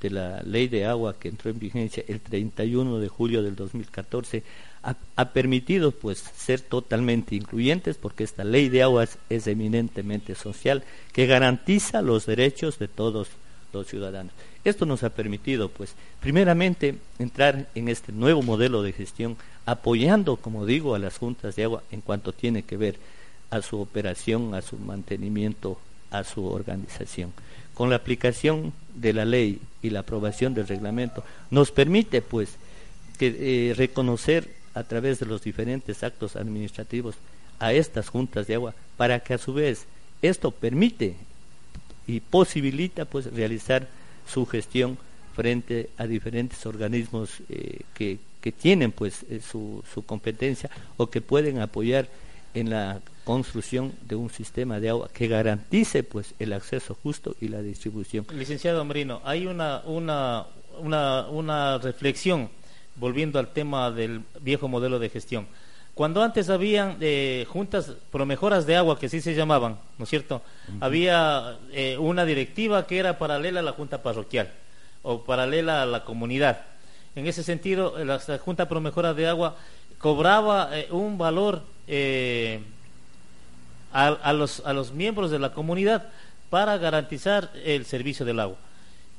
[0.00, 4.42] de la ley de agua que entró en vigencia el 31 de julio del 2014
[4.82, 10.84] ha, ha permitido pues ser totalmente incluyentes porque esta ley de aguas es eminentemente social
[11.12, 13.28] que garantiza los derechos de todos
[13.72, 14.32] los ciudadanos.
[14.64, 20.66] Esto nos ha permitido, pues, primeramente entrar en este nuevo modelo de gestión, apoyando, como
[20.66, 22.96] digo, a las juntas de agua en cuanto tiene que ver
[23.50, 25.78] a su operación, a su mantenimiento,
[26.10, 27.32] a su organización.
[27.74, 32.56] Con la aplicación de la ley y la aprobación del reglamento, nos permite, pues,
[33.18, 37.14] que, eh, reconocer a través de los diferentes actos administrativos
[37.58, 39.86] a estas juntas de agua, para que a su vez
[40.22, 41.16] esto permite
[42.06, 43.88] y posibilita pues realizar
[44.26, 44.98] su gestión
[45.34, 51.20] frente a diferentes organismos eh, que, que, tienen pues eh, su, su, competencia o que
[51.20, 52.08] pueden apoyar
[52.56, 57.48] en la construcción de un sistema de agua que garantice pues el acceso justo y
[57.48, 58.26] la distribución.
[58.32, 60.46] Licenciado Ambrino, hay una, una,
[60.78, 62.48] una, una reflexión
[62.96, 65.46] volviendo al tema del viejo modelo de gestión.
[65.92, 70.42] Cuando antes habían eh, juntas promejoras de agua, que sí se llamaban, ¿no es cierto?
[70.80, 74.50] Había eh, una directiva que era paralela a la junta parroquial
[75.02, 76.64] o paralela a la comunidad.
[77.16, 79.56] En ese sentido, la, junta promejora de agua
[79.98, 81.62] cobraba eh, un valor
[83.92, 86.08] a, a, los, a los miembros de la comunidad
[86.50, 88.56] para garantizar el servicio del agua.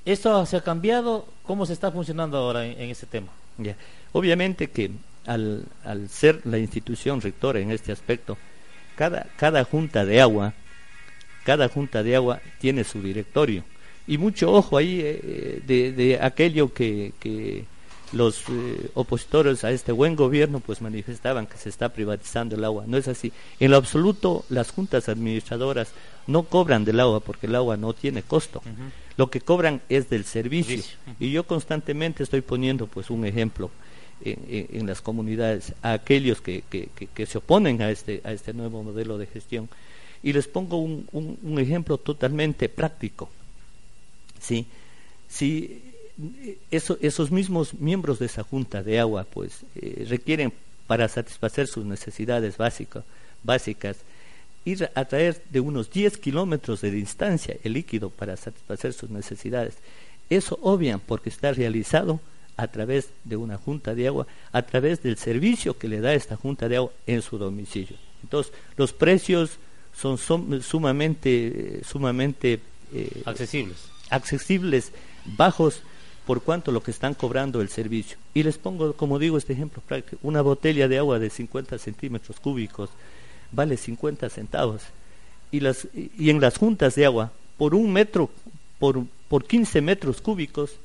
[0.06, 1.28] ¿Esto se ha cambiado?
[1.44, 3.28] ¿Cómo se está funcionando ahora en, en este tema?
[4.14, 4.92] Obviamente que
[5.26, 8.38] al, al ser la institución rectora en este aspecto,
[8.96, 10.54] cada, cada junta de agua,
[11.44, 13.64] cada junta de agua tiene su directorio.
[14.08, 17.66] Y mucho ojo ahí eh, de, de, aquello que, que
[18.14, 22.86] los eh, opositores a este buen gobierno pues manifestaban que se está privatizando el agua.
[22.88, 23.32] No es así.
[23.60, 25.92] En lo absoluto las juntas administradoras
[26.26, 28.62] no cobran del agua porque el agua no tiene costo.
[28.66, 28.92] Uh -huh.
[29.18, 30.78] Lo que cobran es del servicio.
[30.78, 31.16] Uh -huh.
[31.20, 33.72] Y yo constantemente estoy poniendo pues un ejemplo
[34.24, 38.32] en, en, las comunidades, a aquellos que, que, que, que, se oponen a este, a
[38.32, 39.70] este nuevo modelo de gestión.
[40.24, 43.30] Y les pongo un, un, un ejemplo totalmente práctico.
[44.40, 44.66] ¿sí?
[45.28, 45.87] Si
[46.72, 50.52] eso, esos mismos miembros de esa junta de agua pues eh, requieren
[50.88, 53.04] para satisfacer sus necesidades básicas,
[53.44, 53.98] básicas
[54.66, 59.76] ir a traer de unos 10 kilómetros de distancia el líquido para satisfacer sus necesidades.
[60.30, 62.20] Eso obvian porque está realizado
[62.58, 66.36] a través de una junta de agua, a través del servicio que le da esta
[66.36, 67.96] junta de agua en su domicilio.
[68.24, 69.52] Entonces, los precios
[69.96, 72.60] son, son sumamente, sumamente
[72.94, 73.78] eh, accesibles.
[74.10, 74.92] accesibles,
[75.26, 75.82] bajos,
[76.28, 78.18] por cuanto lo que están cobrando el servicio.
[78.34, 80.18] Y les pongo, como digo, este ejemplo práctico.
[80.24, 82.90] Una botella de agua de 50 centímetros cúbicos
[83.54, 84.82] vale 50 centavos.
[85.52, 88.30] Y, las, y en las juntas de agua, por un metro,
[88.78, 90.76] por, por 15 metros cúbicos,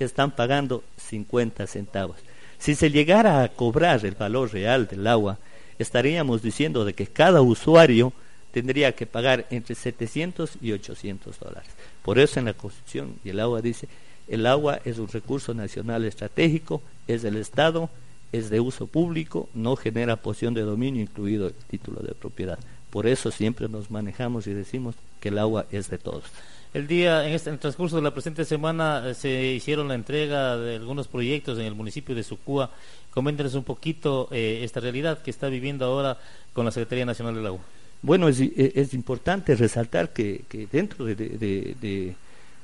[0.00, 2.16] están pagando 50 centavos.
[2.58, 5.38] Si se llegara a cobrar el valor real del agua,
[5.78, 8.12] estaríamos diciendo de que cada usuario
[8.50, 11.70] tendría que pagar entre 700 y 800 dólares.
[12.02, 13.86] Por eso en la Constitución y el agua dice,
[14.30, 17.90] el agua es un recurso nacional estratégico, es del Estado,
[18.32, 22.58] es de uso público, no genera posición de dominio, incluido el título de propiedad.
[22.90, 26.24] Por eso siempre nos manejamos y decimos que el agua es de todos.
[26.72, 29.94] El día, en, este, en el transcurso de la presente semana, eh, se hicieron la
[29.94, 32.70] entrega de algunos proyectos en el municipio de Sucúa.
[33.10, 36.16] Coméntenos un poquito eh, esta realidad que está viviendo ahora
[36.52, 37.60] con la Secretaría Nacional del Agua.
[38.02, 42.14] Bueno, es, es importante resaltar que, que dentro de, de, de,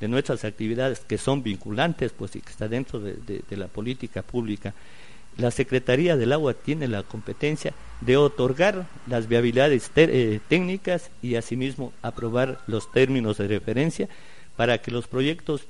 [0.01, 4.75] de, nuestras actividades que son vinculantes, pues y que está dentro de, la política pública,
[5.37, 11.93] la Secretaría del Agua tiene la competencia de otorgar las viabilidades eh, técnicas y asimismo
[12.03, 14.09] aprobar los términos de referencia
[14.57, 15.63] para que los proyectos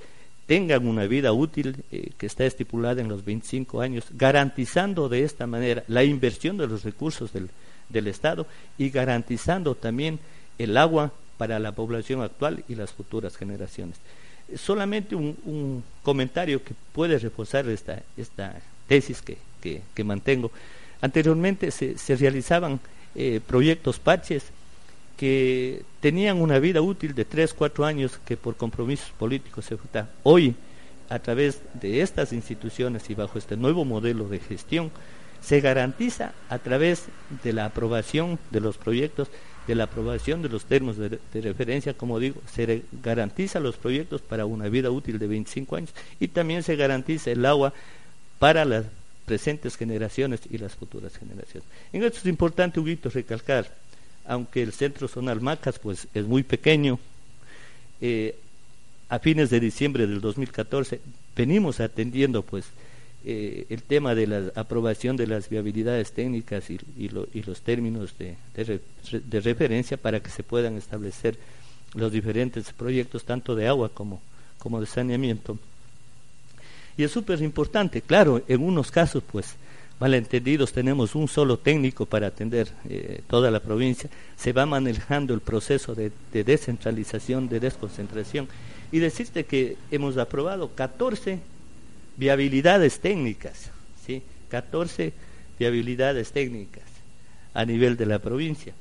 [0.46, 5.46] tengan una vida útil eh, que está estipulada en los 25 años, garantizando de esta
[5.46, 7.50] manera la inversión de los recursos del,
[7.88, 8.46] del Estado
[8.78, 10.20] y garantizando también
[10.58, 13.96] el agua para la población actual y las futuras generaciones.
[14.56, 20.52] Solamente un, comentario que puede reforzar esta, esta tesis que, que, mantengo.
[21.00, 22.80] Anteriormente se, se realizaban
[23.14, 24.44] eh, proyectos parches
[25.16, 30.08] que tenían una vida útil de 3, 4 años que por compromisos políticos se frutan.
[30.22, 30.54] Hoy,
[31.08, 34.90] a través de estas instituciones y bajo este nuevo modelo de gestión,
[35.40, 37.06] se garantiza a través
[37.42, 39.28] de la aprobación de los proyectos,
[39.66, 44.46] de la aprobación de los términos de, referencia, como digo, se garantiza los proyectos para
[44.46, 47.72] una vida útil de 25 años y también se garantiza el agua
[48.38, 48.84] para las
[49.24, 51.68] presentes generaciones y las futuras generaciones.
[51.92, 53.68] En esto es importante, Huguito, recalcar,
[54.24, 56.98] aunque el centro zonal Macas pues, es muy pequeño,
[58.00, 58.36] eh,
[59.08, 61.00] a fines de diciembre del 2014
[61.36, 62.66] venimos atendiendo pues
[63.28, 69.96] eh, el tema de la aprobación de las viabilidades técnicas y, los términos de, referencia
[69.96, 71.36] para que se puedan establecer
[71.94, 74.22] los diferentes proyectos tanto de agua como,
[74.60, 75.58] como de saneamiento.
[76.96, 79.56] Y es súper importante, claro, en unos casos pues
[79.98, 85.40] malentendidos tenemos un solo técnico para atender eh, toda la provincia, se va manejando el
[85.40, 88.46] proceso de, de descentralización, de desconcentración
[88.92, 91.55] y decirte que hemos aprobado 14
[92.16, 93.70] viabilidades técnicas,
[94.06, 94.22] ¿sí?
[94.48, 95.12] 14
[95.58, 96.84] viabilidades técnicas
[97.54, 98.72] a nivel de la provincia.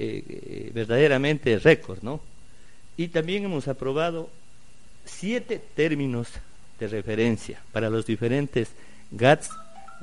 [0.00, 2.20] Eh, eh, verdaderamente récord, ¿no?
[2.96, 4.30] Y también hemos aprobado
[5.04, 6.28] siete términos
[6.78, 8.68] de referencia para los diferentes
[9.10, 9.50] GATS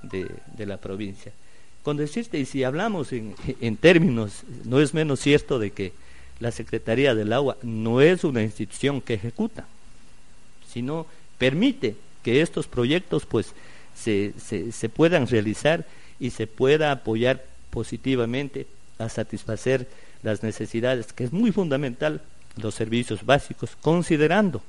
[0.04, 1.32] de, la provincia.
[1.82, 5.94] Con decirte, y si hablamos en, en términos, no es menos cierto de que
[6.42, 9.66] la Secretaría del Agua no es una institución que ejecuta,
[10.68, 11.06] sino
[11.38, 13.54] permite que estos proyectos pues
[13.94, 15.86] se, se, puedan realizar
[16.20, 18.66] y se pueda apoyar positivamente
[18.98, 19.88] a satisfacer
[20.24, 22.24] las necesidades, que es muy fundamental,
[22.58, 24.64] los servicios básicos, considerando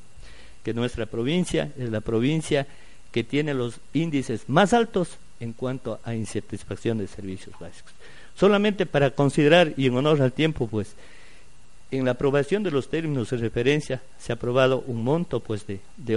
[0.65, 2.67] que nuestra provincia es la provincia
[3.11, 7.95] que tiene los índices más altos en cuanto a insatisfacción de servicios básicos.
[8.35, 10.95] Solamente para considerar, y en honor al tiempo, pues,
[11.91, 15.81] en la aprobación de los términos de referencia se ha aprobado un monto pues de,
[15.97, 16.17] de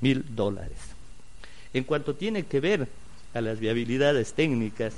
[0.00, 0.78] mil dólares.
[1.74, 2.88] En cuanto tiene que ver
[3.34, 4.94] a las viabilidades técnicas,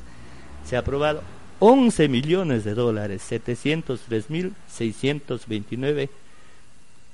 [0.67, 1.23] se ha aprobado
[1.59, 6.11] 11 millones de dólares, 703 mil 629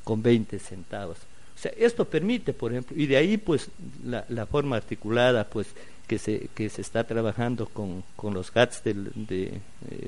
[0.04, 1.18] con 20 centavos.
[1.56, 3.70] O sea, esto permite, por ejemplo, y de ahí pues
[4.04, 5.68] la, la forma articulada, pues
[6.06, 8.92] que se, que se está trabajando con, con los GATS de,
[9.30, 9.60] eh,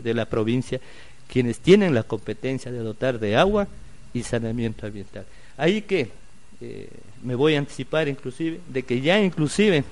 [0.02, 0.80] de, la provincia,
[1.28, 3.68] quienes tienen la competencia de dotar de agua
[4.12, 5.26] y saneamiento ambiental.
[5.56, 6.10] Ahí que
[6.60, 6.88] eh,
[7.22, 9.84] me voy a anticipar inclusive de que ya inclusive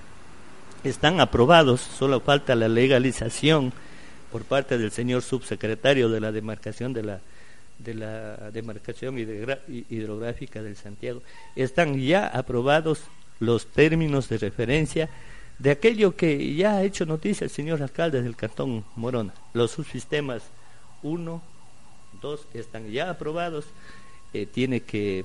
[0.82, 3.72] están aprobados, solo falta la legalización
[4.32, 7.20] por parte del señor subsecretario de la demarcación de la
[7.78, 11.22] de la demarcación hidrográfica del Santiago,
[11.56, 13.02] están ya aprobados
[13.38, 15.10] los términos de referencia
[15.58, 19.34] de aquello que ya ha hecho noticia el señor alcalde del cantón Morona.
[19.52, 20.42] Los subsistemas
[21.06, 21.42] 1,
[22.20, 23.66] 2 están ya aprobados,
[24.32, 25.24] eh, tiene, que,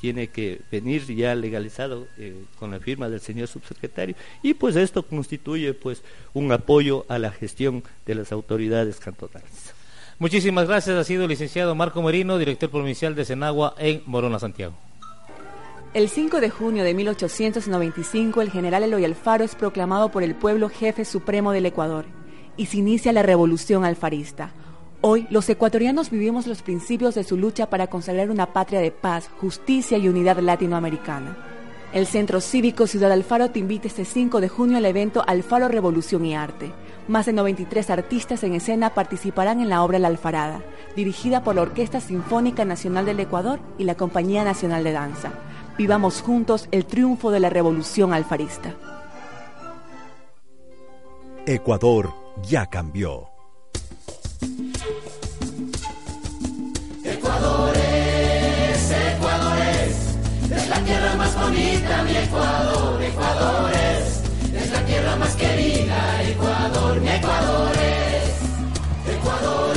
[0.00, 5.02] tiene que venir ya legalizado eh, con la firma del señor subsecretario y pues esto
[5.02, 6.02] constituye pues
[6.34, 9.74] un apoyo a la gestión de las autoridades cantonales.
[10.18, 14.74] Muchísimas gracias, ha sido el licenciado Marco Merino, director provincial de Senagua en Morona, Santiago.
[15.92, 20.68] El 5 de junio de 1895, el general Eloy Alfaro es proclamado por el pueblo
[20.68, 22.04] jefe supremo del Ecuador
[22.56, 24.52] y se inicia la revolución alfarista.
[25.02, 29.28] Hoy, los ecuatorianos vivimos los principios de su lucha para consagrar una patria de paz,
[29.40, 31.36] justicia y unidad latinoamericana.
[31.92, 36.24] El Centro Cívico Ciudad Alfaro te invita este 5 de junio al evento Alfaro Revolución
[36.24, 36.72] y Arte.
[37.08, 40.62] Más de 93 artistas en escena participarán en la obra La Alfarada,
[40.96, 45.32] dirigida por la Orquesta Sinfónica Nacional del Ecuador y la Compañía Nacional de Danza.
[45.78, 48.74] Vivamos juntos el triunfo de la revolución alfarista.
[51.46, 53.35] Ecuador ya cambió.
[60.86, 69.16] Tierra más bonita, mi Ecuador, Ecuador es, la tierra más querida, Ecuador, mi Ecuador es,
[69.16, 69.76] Ecuador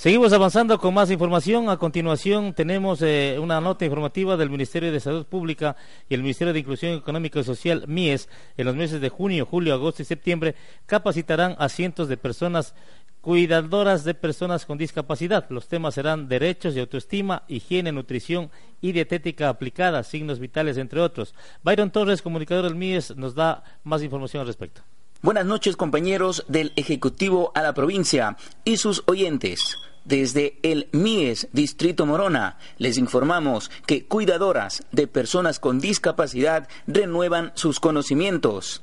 [0.00, 1.68] Seguimos avanzando con más información.
[1.68, 5.76] A continuación tenemos eh, una nota informativa del Ministerio de Salud Pública
[6.08, 9.74] y el Ministerio de Inclusión Económica y Social, MIES, en los meses de junio, julio,
[9.74, 10.54] agosto y septiembre,
[10.86, 12.74] capacitarán a cientos de personas
[13.20, 15.46] cuidadoras de personas con discapacidad.
[15.50, 18.50] Los temas serán derechos y autoestima, higiene, nutrición
[18.80, 21.34] y dietética aplicada, signos vitales, entre otros.
[21.62, 24.82] Byron Torres, comunicador del MIES, nos da más información al respecto.
[25.22, 29.76] Buenas noches compañeros del Ejecutivo a la provincia y sus oyentes.
[30.06, 37.80] Desde el MIES Distrito Morona les informamos que cuidadoras de personas con discapacidad renuevan sus
[37.80, 38.82] conocimientos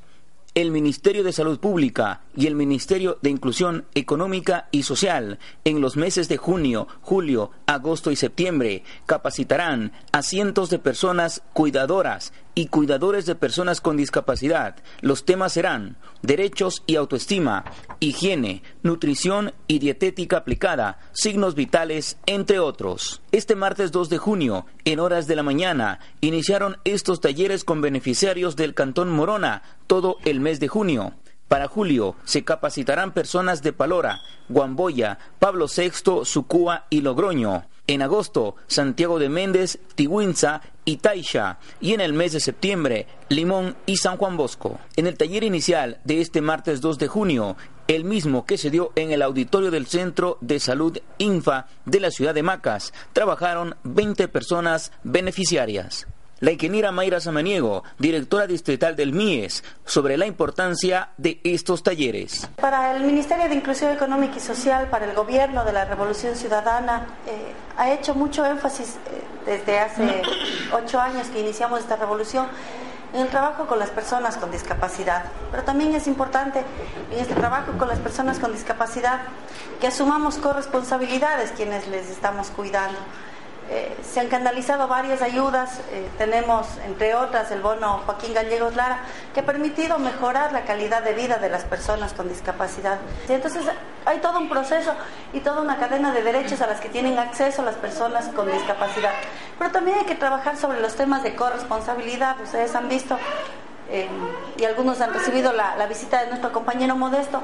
[0.58, 5.98] el Ministerio de Salud Pública y el Ministerio de Inclusión Económica y Social en los
[5.98, 13.28] meses de junio, julio, agosto y septiembre capacitarán a cientos de personas cuidadoras y cuidadores
[13.28, 14.78] de personas con discapacidad.
[15.02, 17.66] Los temas serán derechos y autoestima,
[18.00, 23.22] higiene, nutrición y dietética aplicada, signos vitales, entre otros.
[23.32, 28.56] Este martes 2 de junio, en horas de la mañana, iniciaron estos talleres con beneficiarios
[28.56, 31.14] del Cantón Morona todo el mes de junio.
[31.48, 37.66] Para julio se capacitarán personas de Palora, Guamboya, Pablo VI, Sucúa y Logroño.
[37.90, 41.58] En agosto, Santiago de Méndez, Tihuinza y Taisha.
[41.80, 44.78] Y en el mes de septiembre, Limón y San Juan Bosco.
[44.98, 47.56] En el taller inicial de este martes 2 de junio,
[47.88, 52.12] el mismo que se dio en el auditorio del Centro de Salud INFA de la
[52.12, 56.08] ciudad de Macas, trabajaron 20 personas beneficiarias.
[56.40, 62.48] La ingeniera Mayra Samaniego, directora distrital del MIES, sobre la importancia de estos talleres.
[62.62, 67.08] Para el Ministerio de Inclusión Económica y Social, para el Gobierno de la Revolución Ciudadana,
[67.26, 70.22] eh, ha hecho mucho énfasis eh, desde hace
[70.74, 72.46] ocho años que iniciamos esta revolución
[73.16, 75.26] en el trabajo con las personas con discapacidad.
[75.50, 76.62] Pero también es importante
[77.12, 79.22] en este trabajo con las personas con discapacidad
[79.82, 83.00] que asumamos corresponsabilidades quienes les estamos cuidando.
[83.70, 89.00] Eh, se han canalizado varias ayudas, eh, tenemos entre otras el bono Joaquín Gallegos Lara,
[89.34, 92.98] que ha permitido mejorar la calidad de vida de las personas con discapacidad.
[93.28, 93.66] entonces
[94.06, 94.94] hay todo un proceso
[95.34, 99.12] y toda una cadena de derechos a las que tienen acceso las personas con discapacidad.
[99.60, 102.40] Pero también hay que trabajar sobre los temas de corresponsabilidad.
[102.40, 103.18] Ustedes han visto
[103.90, 104.08] eh,
[104.58, 107.42] y algunos han recibido la visita de nuestro compañero Modesto.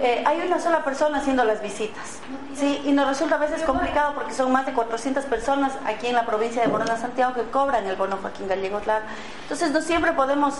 [0.00, 2.20] Eh, hay una sola persona haciendo las visitas.
[2.54, 2.80] ¿sí?
[2.84, 6.24] Y nos resulta a veces complicado porque son más de 400 personas aquí en la
[6.24, 9.06] provincia de Morona, Santiago, que cobran el bono Joaquín Gallegos Lara.
[9.42, 10.54] Entonces, no siempre podemos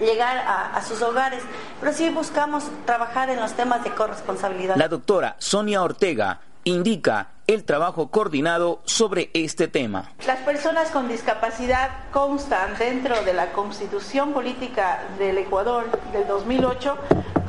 [0.00, 1.42] llegar a, a, sus hogares,
[1.80, 4.76] pero sí buscamos trabajar en los temas de corresponsabilidad.
[4.76, 10.10] La doctora Sonia Ortega indica el trabajo coordinado sobre este tema.
[10.26, 16.96] Las personas con discapacidad constan dentro de la Constitución Política del Ecuador del 2008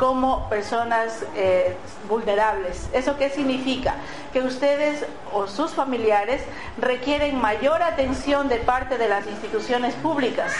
[0.03, 1.77] como personas eh,
[2.09, 2.89] vulnerables.
[2.91, 3.95] ¿Eso qué significa?
[4.33, 6.41] Que ustedes o sus familiares
[6.77, 10.51] requieren mayor atención de parte de las instituciones públicas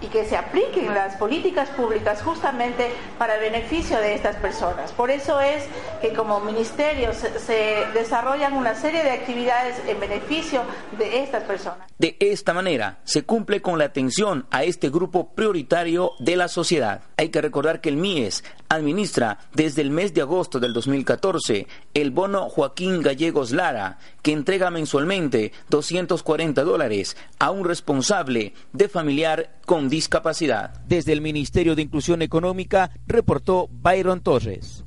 [0.00, 4.92] y que se apliquen las políticas públicas justamente para el beneficio de estas personas.
[4.92, 5.64] Por eso es
[6.00, 10.62] que como ministerio se, desarrollan una serie de actividades en beneficio
[10.96, 11.88] de estas personas.
[11.98, 17.02] De esta manera se cumple con la atención a este grupo prioritario de la sociedad.
[17.16, 22.10] Hay que recordar que el MIES administra desde el mes de agosto del 2014 el
[22.10, 29.88] bono Joaquín Gallegos Lara, que entrega mensualmente 240 dólares a un responsable de familiar con
[29.88, 30.80] discapacidad.
[30.86, 34.84] Desde el Ministerio de Inclusión Económica reportó Byron Torres.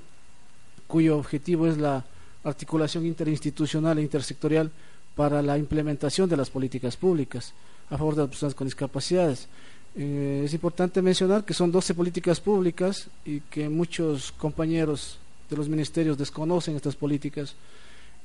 [0.87, 2.03] cuyo objetivo es la
[2.43, 4.71] articulación interinstitucional e intersectorial
[5.15, 7.53] para la implementación de las políticas públicas
[7.89, 9.47] a favor de las personas con discapacidades.
[9.95, 15.17] Eh, es importante mencionar que son 12 políticas públicas y que muchos compañeros
[15.49, 17.55] de los ministerios desconocen estas políticas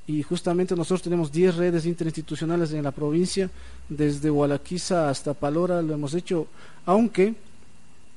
[0.06, 3.48] y justamente nosotros tenemos 10 redes interinstitucionales en la provincia,
[3.88, 6.48] desde Hualaquiza hasta Palora lo hemos hecho,
[6.86, 7.34] aunque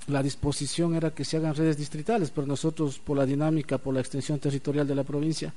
[0.08, 4.01] la disposición era que se hagan redes distritales, pero nosotros por la dinámica, por la
[4.01, 5.53] extensión territorial de la provincia,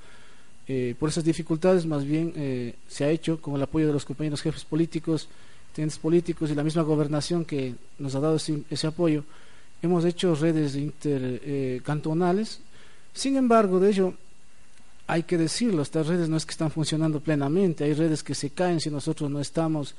[0.71, 4.05] Eh, por esas dificultades, más bien eh, se ha hecho con el apoyo de los
[4.05, 5.27] compañeros jefes políticos,
[5.73, 9.25] tenientes políticos y la misma gobernación que nos ha dado ese, ese apoyo.
[9.81, 12.61] Hemos hecho redes intercantonales.
[13.15, 14.13] Sin embargo, de ello
[15.07, 18.51] hay que decirlo, estas redes no es que están funcionando plenamente, hay redes que se
[18.51, 19.95] caen si nosotros no estamos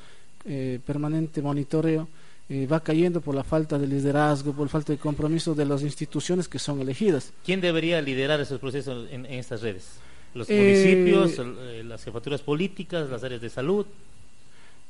[0.45, 2.07] eh, permanente monitoreo,
[2.49, 5.81] eh, va cayendo por la falta de liderazgo, por la falta de compromiso de las
[5.83, 7.31] instituciones que son elegidas.
[7.45, 9.85] ¿Quién debería liderar esos procesos en, en estas redes?
[10.33, 13.85] ¿Los Eh, municipios, eh, las jefaturas políticas, las áreas de salud?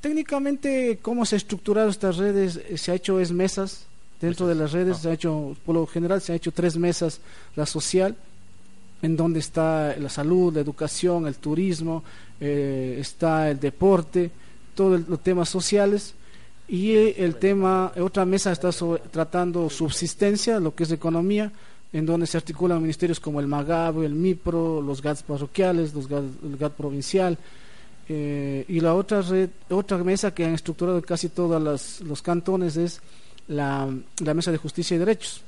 [0.01, 3.85] Técnicamente, cómo se ha estructurado estas redes, Eh, se ha hecho es mesas
[4.21, 7.19] dentro de las redes, se ha hecho, por lo general se ha hecho tres mesas,
[7.55, 8.15] la social,
[9.01, 12.03] en donde está la salud, la educación, el turismo,
[12.39, 14.29] eh, está el deporte,
[14.75, 16.13] todos los temas sociales
[16.69, 21.51] y eh, el tema, otra mesa está sobre- tratando subsistencia, lo que es economía,
[21.91, 26.23] en donde se articulan ministerios como el MAGAB, el MIPRO, los GATS parroquiales, los GAT,
[26.43, 27.37] el GAT provincial,
[28.07, 32.77] eh, y la otra red, otra mesa que han estructurado casi todos las- los cantones
[32.77, 33.01] es
[33.47, 33.87] la,
[34.23, 35.41] la mesa de justicia y derechos.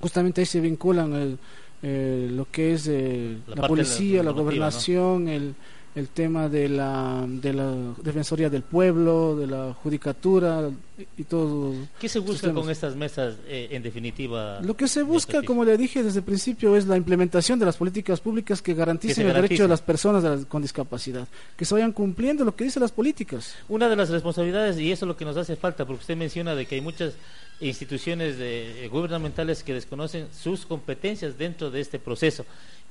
[0.00, 1.38] Justamente ahí se vinculan el,
[1.82, 5.54] eh, lo que es eh, La policía, la, gobernación, el,
[5.94, 7.70] el tema de la, de la
[8.02, 10.70] defensoría del pueblo, de la judicatura
[11.18, 11.74] y todo.
[12.00, 12.62] ¿Qué se busca sistemas.
[12.62, 14.60] con estas mesas, eh, en definitiva?
[14.62, 17.76] Lo que se busca, como le dije desde el principio, es la implementación de las
[17.76, 21.74] políticas públicas que garanticen el derecho de las personas de las- con discapacidad, que se
[21.74, 23.54] vayan cumpliendo lo que dicen las políticas.
[23.68, 26.54] Una de las responsabilidades, y eso es lo que nos hace falta, porque usted menciona
[26.54, 27.12] de que hay muchas
[27.60, 32.44] instituciones de- eh, gubernamentales que desconocen sus competencias dentro de este proceso.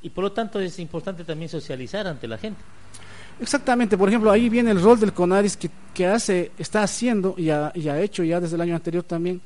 [0.03, 2.59] Y por lo tanto es importante también socializar ante la gente.
[3.39, 7.49] Exactamente, por ejemplo, ahí viene el rol del CONADIS que, que hace, está haciendo y
[7.49, 9.41] ha, y ha hecho ya desde el año anterior también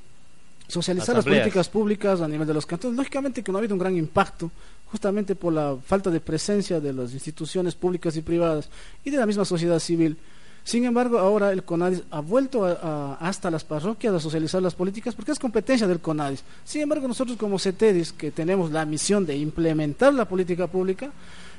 [0.68, 2.98] socializar las políticas públicas a nivel de los cantones.
[2.98, 4.52] Lógicamente que no ha habido un gran impacto
[4.92, 8.70] justamente por la falta de presencia de las instituciones públicas y privadas
[9.04, 10.18] y de la misma sociedad civil.
[10.64, 14.74] Sin embargo, ahora el CONADIS ha vuelto a- a- hasta las parroquias a socializar las
[14.74, 16.44] políticas porque es competencia del CONADIS.
[16.64, 21.12] Sin embargo, nosotros como CETEDIS, que tenemos la misión de implementar la política pública,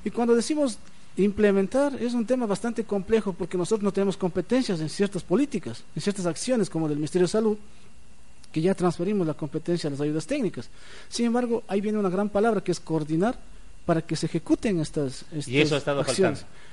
[0.04, 0.78] y cuando decimos
[1.16, 6.02] implementar es un tema bastante complejo porque nosotros no tenemos competencias en ciertas políticas, en
[6.02, 7.58] ciertas acciones como del Ministerio de Salud,
[8.52, 10.68] que ya transferimos la competencia a las ayudas técnicas.
[11.08, 13.38] Sin embargo, ahí viene una gran palabra que es coordinar
[13.84, 16.40] para que se ejecuten estas, estas Y eso ha estado acciones.
[16.40, 16.66] faltando.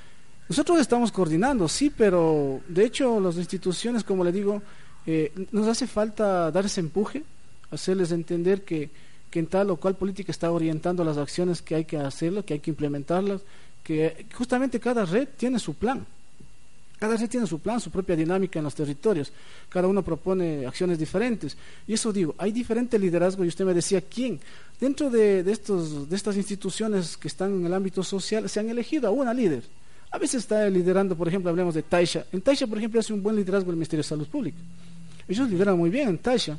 [0.49, 4.61] Nosotros estamos coordinando, sí, pero de hecho las instituciones, como le digo,
[5.05, 7.23] eh, nos hace falta dar ese empuje,
[7.71, 8.89] hacerles entender que,
[9.29, 12.55] que en tal o cual política está orientando las acciones que hay que hacerlo, que
[12.55, 13.41] hay que implementarlas,
[13.84, 16.05] que justamente cada red tiene su plan.
[16.97, 19.34] Cada red tiene su plan, su propia dinámica en los territorios.
[19.67, 21.57] Cada uno propone acciones diferentes.
[21.86, 24.39] Y eso digo, hay diferente liderazgo y usted me decía quién.
[24.79, 29.09] Dentro de, estos, de estas instituciones que están en el ámbito social se han elegido
[29.09, 29.63] a una líder.
[30.11, 32.25] A veces está liderando, por ejemplo, hablemos de Taisha.
[32.31, 34.57] En Taisha, por ejemplo, hace un buen liderazgo el Ministerio de Salud Pública.
[35.27, 36.57] Ellos lideran muy bien en Taisha.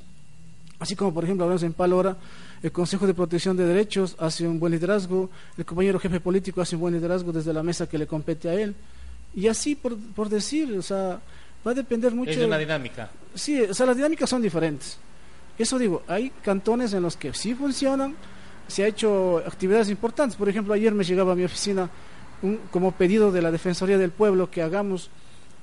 [0.78, 2.16] Así como, por ejemplo, hablamos en Palora,
[2.64, 6.76] el Consejo de Protección de Derechos hace un buen liderazgo, el compañero jefe político hace
[6.76, 8.74] un buen liderazgo desde la mesa que le compete a él.
[9.34, 11.20] Y así, por, por decir, o sea,
[11.66, 12.30] va a depender mucho.
[12.30, 13.10] Es una dinámica.
[13.34, 14.96] Sí, o sea, las dinámicas son diferentes.
[15.58, 18.16] Eso digo, hay cantones en los que sí funcionan,
[18.66, 20.34] se ha hecho actividades importantes.
[20.34, 21.90] Por ejemplo, ayer me llegaba a mi oficina
[22.40, 25.10] un, como pedido de la Defensoría del Pueblo que hagamos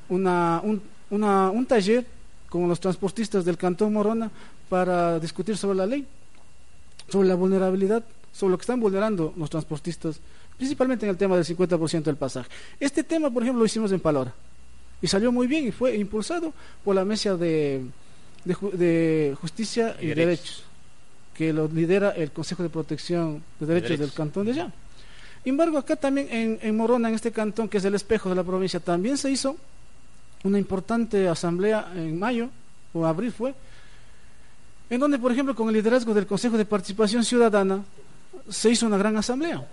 [0.07, 2.05] una, un, una, un taller
[2.47, 4.29] con los transportistas del Cantón Morona
[4.69, 6.05] para discutir sobre la ley,
[7.11, 10.19] sobre la vulnerabilidad, sobre lo que están vulnerando los transportistas,
[10.57, 12.49] principalmente en el tema del 50% del pasaje.
[12.79, 14.33] Este tema, por ejemplo, lo hicimos en Palora
[15.01, 16.53] y salió muy bien y fue impulsado
[16.83, 17.81] por la mesa de,
[18.45, 20.25] de, ju- de Justicia y, Y derechos.
[20.27, 20.63] Derechos.
[21.33, 24.11] que lo lidera el Consejo de Protección de Derechos, del.
[24.13, 24.71] Cantón de allá.
[25.43, 28.35] Sin embargo, acá también en, en Morona, en este cantón que es el espejo de
[28.35, 29.57] la provincia, también se hizo
[30.43, 32.49] una importante asamblea en mayo
[32.93, 33.55] o abril fue,
[34.91, 37.81] en donde, por ejemplo, con el liderazgo del Consejo de Participación Ciudadana,
[38.49, 39.65] se hizo una gran asamblea.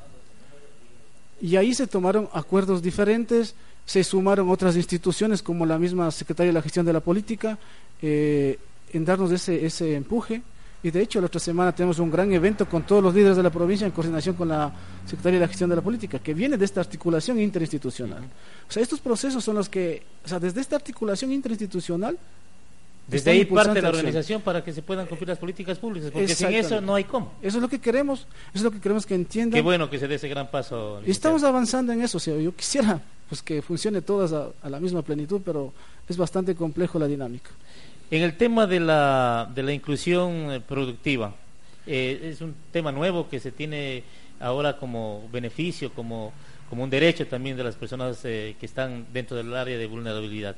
[1.41, 6.55] Y ahí se tomaron acuerdos diferentes, se sumaron otras instituciones como la misma Secretaría de
[6.55, 7.59] la Gestión de la Política,
[8.01, 8.61] eh,
[8.93, 10.41] en darnos ese, ese empuje.
[10.85, 13.43] Y de hecho, la otra semana tenemos un gran evento con todos los líderes de
[13.43, 14.73] la provincia en coordinación con la
[15.05, 18.23] Secretaría de la Gestión de la Política, que viene de esta articulación interinstitucional.
[18.69, 22.17] O sea, estos procesos son los que, o sea, desde esta articulación interinstitucional,
[23.09, 26.49] Desde ahí parte la organización para que se puedan cumplir las políticas públicas, porque sin
[26.49, 27.33] eso no hay cómo.
[27.41, 29.57] Eso es lo que queremos, eso es lo que queremos que entiendan.
[29.57, 31.01] Qué bueno que se dé ese gran paso.
[31.07, 32.19] Y estamos avanzando en eso.
[32.19, 35.73] O sea, yo quisiera pues que funcione todas a, a la misma plenitud, pero
[36.07, 37.51] es bastante complejo la dinámica.
[38.11, 41.35] En el tema de la, de la inclusión eh, productiva,
[41.87, 44.03] eh, es un tema nuevo que se tiene
[44.41, 46.33] ahora como beneficio, como
[46.69, 50.57] como un derecho también de las personas eh, que están dentro del área de vulnerabilidad.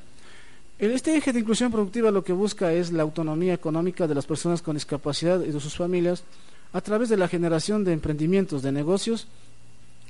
[0.81, 4.63] Este eje de inclusión productiva lo que busca es la autonomía económica de las personas
[4.63, 6.23] con discapacidad y de sus familias
[6.73, 9.27] a través de la generación de emprendimientos, de negocios,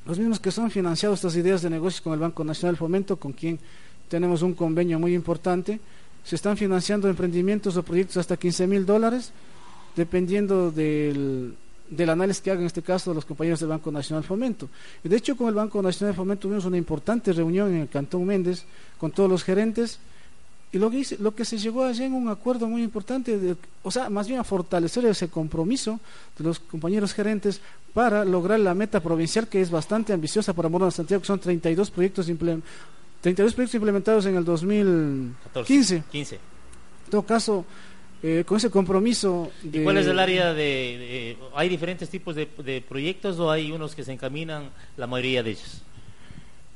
[0.05, 3.33] los mismos que son financiados estas ideas de negocios con el Banco Nacional Fomento, con
[3.33, 3.59] quien
[4.07, 5.81] tenemos un convenio muy importante.
[6.23, 9.33] Se están financiando emprendimientos o proyectos hasta 15 mil dólares,
[9.97, 11.53] dependiendo del,
[11.89, 14.69] del análisis que hagan en este caso los compañeros del Banco Nacional Fomento.
[15.03, 18.63] De hecho, con el Banco Nacional Fomento tuvimos una importante reunión en el Cantón Méndez
[18.97, 19.99] con todos los gerentes
[20.73, 23.91] y lo que, lo que se llegó allá en un acuerdo muy importante, de, o
[23.91, 25.99] sea, más bien a fortalecer ese compromiso
[26.37, 27.59] de los compañeros gerentes
[27.93, 31.91] para lograr la meta provincial que es bastante ambiciosa para Morona Santiago, que son 32
[31.91, 36.03] proyectos, 32 proyectos implementados en el 2015.
[36.09, 36.35] 15.
[36.35, 37.65] En todo caso,
[38.23, 39.51] eh, con ese compromiso.
[39.63, 43.93] ¿Y cuál es el área de, ¿Hay diferentes tipos de, de proyectos o hay unos
[43.93, 45.81] que se encaminan la mayoría de ellos?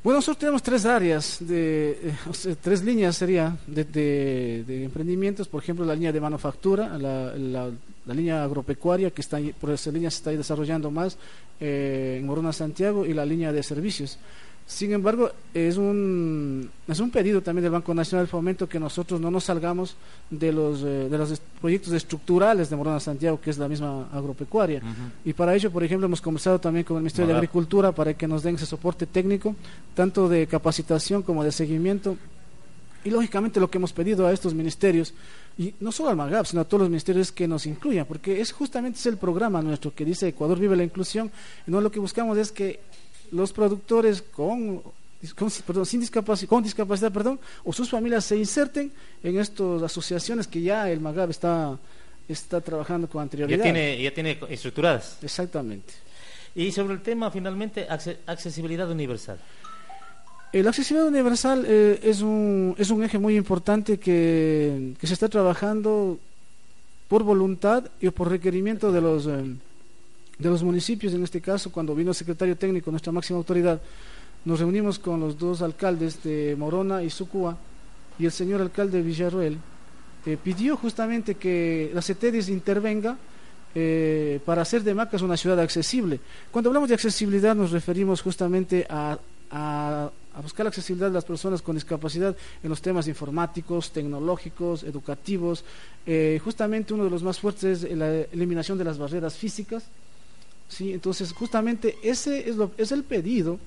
[0.05, 2.13] Bueno, nosotros tenemos tres áreas, de,
[2.45, 7.71] eh, tres líneas sería de, emprendimientos, por ejemplo, la línea de manufactura, la,
[8.13, 11.17] línea agropecuaria, que está por esa línea se está desarrollando más
[11.59, 14.19] eh, en Morona Santiago, y la línea de servicios.
[14.67, 19.21] Sin embargo, es un, es un pedido también del Banco Nacional de Fomento que nosotros
[19.21, 19.95] no nos salgamos
[20.31, 24.81] de los, eh, de los proyectos estructurales de Morona Santiago, que es la misma agropecuaria.
[25.23, 28.27] Y para ello, por ejemplo, hemos conversado también con el Ministerio de Agricultura para que
[28.27, 29.55] nos den ese soporte técnico,
[29.93, 32.17] tanto de capacitación como de seguimiento.
[33.03, 35.13] Y lógicamente lo que hemos pedido a estos ministerios,
[35.59, 38.51] y no solo al MAGAP, sino a todos los ministerios que nos incluyan, porque es
[38.51, 41.29] justamente es el programa nuestro que dice Ecuador vive la inclusión,
[41.67, 42.79] y no lo que buscamos es que
[43.31, 44.81] los productores con,
[45.35, 48.91] con, sin discapacidad, con discapacidad perdón, o sus familias se inserten
[49.23, 51.77] en estas asociaciones que ya el MAGAB está,
[52.27, 53.57] está trabajando con anterioridad.
[53.57, 55.17] Ya tiene, ya tiene estructuradas.
[55.21, 55.93] Exactamente.
[56.55, 57.85] Y sobre el tema, finalmente,
[58.25, 59.37] accesibilidad universal.
[60.53, 65.27] La accesibilidad universal eh, es, un, es un eje muy importante que, que, se está
[65.27, 66.17] trabajando
[67.09, 69.43] por voluntad y por requerimiento de los, eh,
[70.37, 73.81] de los municipios, en este caso, cuando vino el secretario técnico, nuestra máxima autoridad,
[74.43, 77.57] nos reunimos con los dos alcaldes de Morona y Sucúa
[78.19, 79.57] y el señor alcalde de Villarroel
[80.25, 83.17] eh, pidió justamente que la CETEDIS intervenga
[83.73, 86.19] eh, para hacer de Macas una ciudad accesible.
[86.51, 89.17] Cuando hablamos de accesibilidad nos referimos justamente a,
[89.51, 90.11] a,
[90.41, 95.63] buscar la accesibilidad de las personas con discapacidad en los temas informáticos, tecnológicos, educativos.
[96.05, 99.85] Eh, justamente uno de los más fuertes es la eliminación de las barreras físicas
[100.67, 100.93] ¿sí?
[100.93, 103.59] Entonces, justamente ese es, lo, es el pedido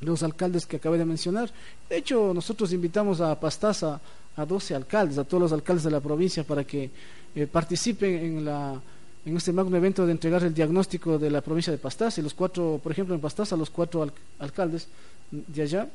[0.00, 1.50] de los alcaldes que acabé de mencionar.
[1.88, 4.00] De hecho, nosotros invitamos a Pastaza
[4.36, 6.90] a 12 alcaldes, a todos los alcaldes de la provincia para que
[7.34, 8.80] eh, participen en, la,
[9.24, 12.20] en este magno evento de entregar el diagnóstico de la provincia de Pastaza.
[12.20, 14.88] Y los cuatro, por ejemplo, en Pastaza, los cuatro alcaldes
[15.30, 15.88] de allá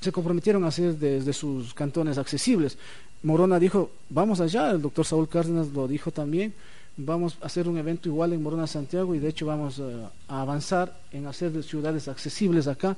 [0.00, 2.78] se comprometieron a hacer desde sus cantones accesibles.
[3.22, 6.54] Morona dijo, vamos allá, el doctor Saúl Cárdenas lo dijo también,
[6.98, 11.00] vamos a hacer un evento igual en Morona, Santiago, y de hecho vamos a, avanzar
[11.12, 12.96] en hacer ciudades accesibles acá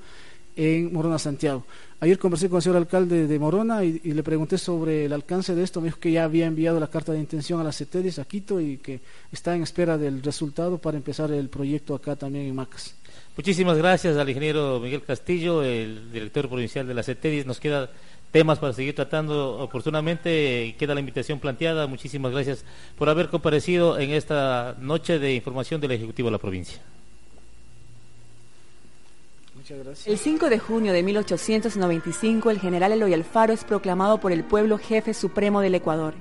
[0.56, 1.64] en Morona, Santiago.
[2.00, 5.62] Ayer conversé con el señor alcalde de Morona y, le pregunté sobre el alcance de
[5.62, 5.80] esto.
[5.80, 8.60] Me dijo que ya había enviado la carta de intención a la CETEDIS a Quito
[8.60, 12.94] y que está en espera del resultado para empezar el proyecto acá también en Macas.
[13.36, 17.46] Muchísimas gracias al ingeniero Miguel Castillo, el director provincial de la CETEDIS.
[17.46, 17.90] Nos queda
[18.30, 20.74] temas para seguir tratando oportunamente.
[20.78, 21.86] Queda la invitación planteada.
[21.86, 22.64] Muchísimas gracias
[22.96, 26.80] por haber comparecido en esta noche de información del Ejecutivo de la provincia.
[30.06, 34.78] El 5 de junio de 1895, el general Eloy Alfaro es proclamado por el pueblo
[34.78, 36.14] jefe supremo del Ecuador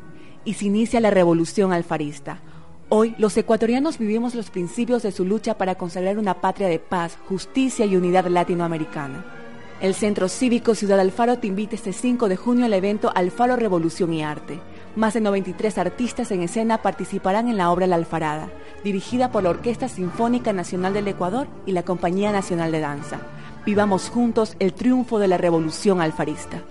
[0.45, 2.41] y se inicia la revolución alfarista.
[2.89, 7.18] Hoy, los ecuatorianos vivimos los principios de su lucha para consagrar una patria de paz,
[7.28, 9.39] justicia y unidad latinoamericana.
[9.82, 14.13] El Centro Cívico Ciudad Alfaro te invita este 5 de junio al evento Alfaro Revolución
[14.13, 14.59] y Arte.
[14.97, 18.49] Más de 93 artistas en escena participarán en la obra La Alfarada,
[18.84, 23.21] dirigida por la Orquesta Sinfónica Nacional del Ecuador y la Compañía Nacional de Danza.
[23.65, 26.61] Vivamos juntos el triunfo de la revolución alfarista.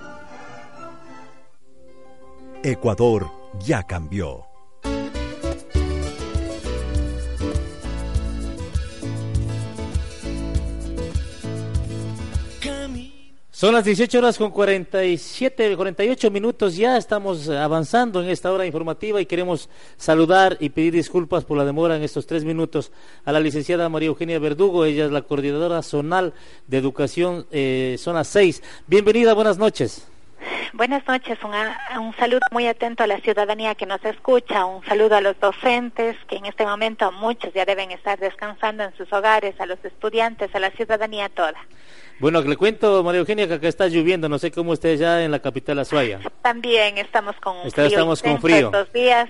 [2.62, 4.47] Ecuador ya cambió.
[13.58, 16.76] Son las 18 horas con 47, 48 minutos.
[16.76, 21.64] Ya estamos avanzando en esta hora informativa y queremos saludar y pedir disculpas por la
[21.64, 22.92] demora en estos tres minutos
[23.24, 24.84] a la licenciada María Eugenia Verdugo.
[24.84, 26.34] Ella es la coordinadora zonal
[26.68, 28.62] de educación eh, zona 6.
[28.86, 30.06] Bienvenida, buenas noches.
[30.72, 31.50] buenas noches, un,
[32.00, 36.16] un, saludo muy atento a la ciudadanía que nos escucha, un saludo a los docentes
[36.28, 40.54] que en este momento muchos ya deben estar descansando en sus hogares, a los estudiantes,
[40.54, 41.58] a la ciudadanía toda.
[42.20, 45.30] Bueno, le cuento, María Eugenia, que acá está lloviendo, no sé cómo esté ya en
[45.30, 46.18] la capital Azuaya.
[46.42, 48.66] También estamos con Está, frío estamos con frío.
[48.66, 49.28] estos días,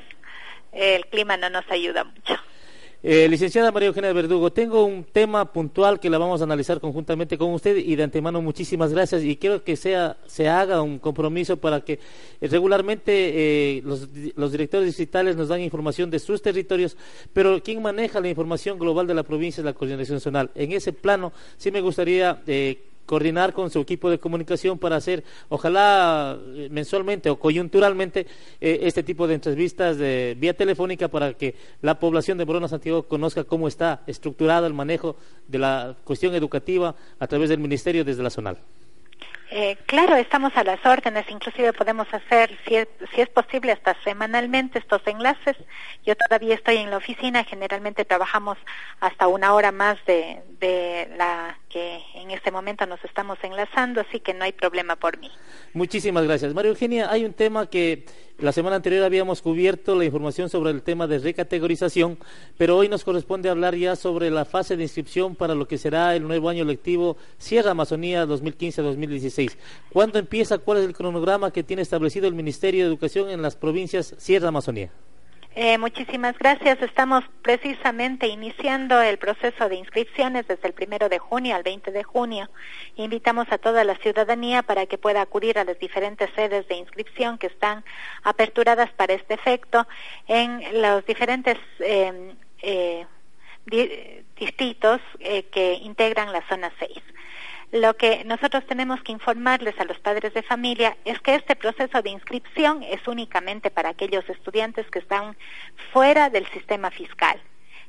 [0.73, 2.35] el clima no nos ayuda mucho.
[3.11, 7.39] Eh, licenciada María Eugenia Verdugo, tengo un tema puntual que la vamos a analizar conjuntamente
[7.39, 11.57] con usted y de antemano muchísimas gracias y quiero que sea, se haga un compromiso
[11.57, 13.13] para que eh, regularmente
[13.79, 16.99] eh, los, los, directores distritales nos dan información de sus territorios,
[17.33, 20.51] pero quien maneja la información global de la provincia es la Coordinación Nacional.
[20.55, 22.43] En ese plano sí me gustaría
[23.09, 28.27] coordinar con su equipo de comunicación para hacer, ojalá eh, mensualmente o coyunturalmente,
[28.61, 33.05] eh, este tipo de entrevistas de vía telefónica para que la población de Morona Santiago
[33.05, 35.17] conozca cómo está estructurado el manejo
[35.49, 38.59] de la cuestión educativa a través del Ministerio desde la zonal.
[39.51, 43.97] Eh, claro, estamos a las órdenes, inclusive podemos hacer, si es, si es posible, hasta
[44.05, 45.57] semanalmente estos enlaces.
[46.05, 48.59] Yo todavía estoy en la oficina, generalmente trabajamos
[49.01, 54.21] hasta una hora más de, de la que en este momento nos estamos enlazando, así
[54.21, 55.31] que no hay problema por mí.
[55.73, 56.55] Muchísimas gracias.
[56.55, 58.07] María Eugenia, hay un tema que
[58.39, 62.19] la semana anterior habíamos cubierto la información sobre el tema de recategorización,
[62.57, 66.15] pero hoy nos corresponde hablar ya sobre la fase de inscripción para lo que será
[66.15, 69.57] el nuevo año lectivo Sierra Amazonía 2015-2016.
[69.93, 70.59] ¿Cuándo empieza?
[70.59, 74.49] ¿Cuál es el cronograma que tiene establecido el Ministerio de Educación en las provincias Sierra
[74.49, 74.91] Amazonía?
[75.61, 76.81] Eh, muchísimas gracias.
[76.83, 82.05] Estamos precisamente iniciando el proceso de inscripciones desde el primero de junio al 20 de
[82.05, 82.49] junio.
[82.95, 87.39] Invitamos a toda la ciudadanía para que pueda acudir a las diferentes sedes de inscripción
[87.39, 87.85] que están
[88.23, 89.89] aperturadas para este efecto
[90.29, 93.05] en los diferentes eh, eh,
[94.39, 95.01] distritos
[95.51, 96.93] que integran la zona 6.
[97.71, 102.01] Lo que nosotros tenemos que informarles a los padres de familia es que este proceso
[102.01, 105.37] de inscripción es únicamente para aquellos estudiantes que están
[105.93, 107.39] fuera del sistema fiscal.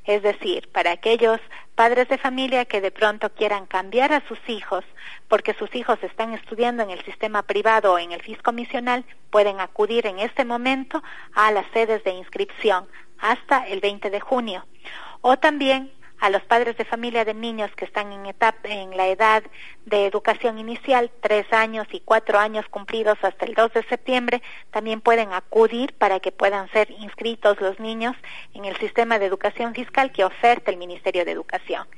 [0.04, 1.40] Es decir, para aquellos
[1.74, 4.84] padres de familia que de pronto quieran cambiar a sus hijos
[5.28, 9.60] porque sus hijos están estudiando en el sistema privado o en el fisco misional, pueden
[9.60, 11.02] acudir en este momento
[11.34, 12.86] a las sedes de inscripción
[13.18, 14.66] hasta el 20 de junio.
[15.22, 15.90] O también
[16.20, 19.42] a los padres de familia de niños que están en, etapa, en la edad
[19.86, 25.00] de educación inicial, tres años y cuatro años cumplidos hasta el 2 de septiembre, también
[25.00, 28.14] pueden acudir para que puedan ser inscritos los niños
[28.54, 31.88] en el sistema de educación fiscal que oferta el Ministerio de Educación.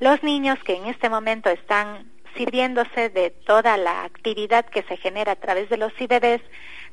[0.00, 5.32] Los niños que en este momento están sirviéndose de toda la actividad que se genera
[5.32, 6.42] a través de los CBDs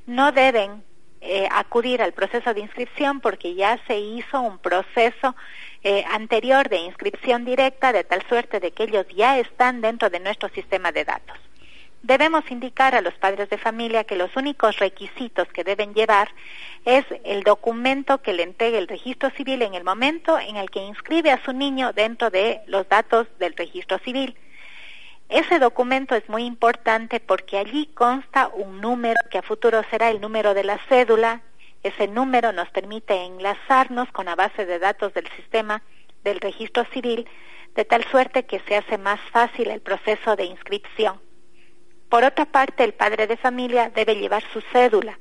[0.06, 0.84] no deben
[1.22, 5.36] eh, acudir al proceso de inscripción porque ya se hizo un proceso
[5.84, 10.20] eh, anterior de inscripción directa de tal suerte de que ellos ya están dentro de
[10.20, 11.38] nuestro sistema de datos.
[12.02, 16.30] Debemos indicar a los padres de familia que los únicos requisitos que deben llevar
[16.86, 20.80] es el documento que le entregue el registro civil en el momento en el que
[20.80, 24.38] inscribe a su niño dentro de los datos del registro civil.
[25.28, 30.22] Ese documento es muy importante porque allí consta un número que a futuro será el
[30.22, 31.42] número de la cédula
[31.84, 35.82] ese número nos permite enlazarnos con la base de datos del sistema
[36.24, 37.28] del registro civil
[37.76, 41.22] de tal suerte que se hace más fácil el proceso de inscripción.
[42.10, 45.20] Por otra parte, el padre de familia debe llevar su cédula,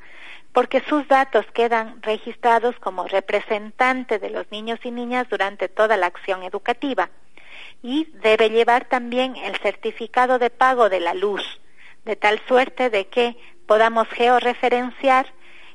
[0.52, 6.06] porque sus datos quedan registrados como representante de los niños y niñas durante toda la
[6.06, 7.10] acción educativa.
[7.82, 11.42] Y debe llevar también el certificado de pago de la luz,
[12.04, 13.36] de tal suerte de que
[13.66, 15.26] podamos georreferenciar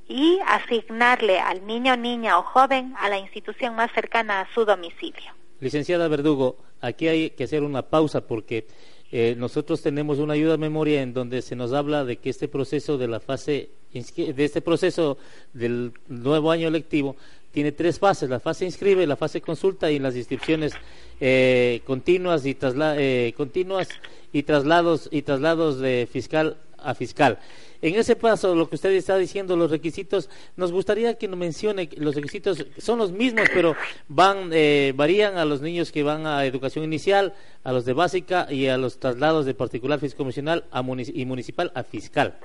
[0.08, 5.32] y asignarle al niño, niña o joven a la institución más cercana a su domicilio.
[5.60, 8.68] Licenciada Verdugo, aquí hay que hacer una pausa porque
[9.12, 12.48] eh, nosotros tenemos una ayuda a memoria en donde se nos habla de que este
[12.48, 15.20] proceso de la fase de este proceso
[15.54, 17.16] del nuevo año lectivo
[17.52, 20.74] tiene tres fases la fase inscribe la fase consulta y las inscripciones
[21.22, 23.90] eh, continuas y eh, continuas
[24.32, 27.40] y traslados y traslados de fiscal a fiscal
[27.84, 31.90] en ese paso, lo que usted está diciendo, los requisitos, nos gustaría que nos mencione,
[31.98, 33.76] los requisitos son los mismos, pero
[34.08, 37.34] van, eh, varían a los niños que van a educación inicial,
[37.66, 41.84] a los de básica y a los traslados de particular fiscomisional a y municipal a
[41.84, 42.40] fiscal.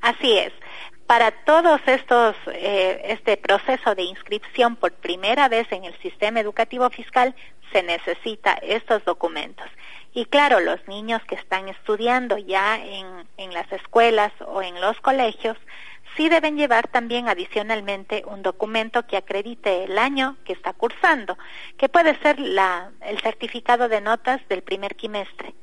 [0.00, 0.52] Así es.
[1.08, 6.88] Para todos estos, eh, este proceso de inscripción por primera vez en el sistema educativo
[6.90, 7.34] fiscal,
[7.72, 9.66] se necesita estos documentos.
[10.14, 13.06] Y claro, los niños que están estudiando ya en,
[13.38, 15.56] en las escuelas o en los colegios,
[16.16, 21.38] sí deben llevar también adicionalmente un documento que acredite el año que está cursando,
[21.78, 25.54] que puede ser la, el certificado de notas del primer quimestre.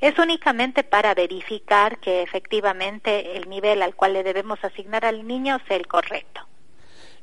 [0.00, 5.58] es únicamente para verificar que efectivamente el nivel al cual le debemos asignar al niño
[5.66, 6.46] sea el correcto.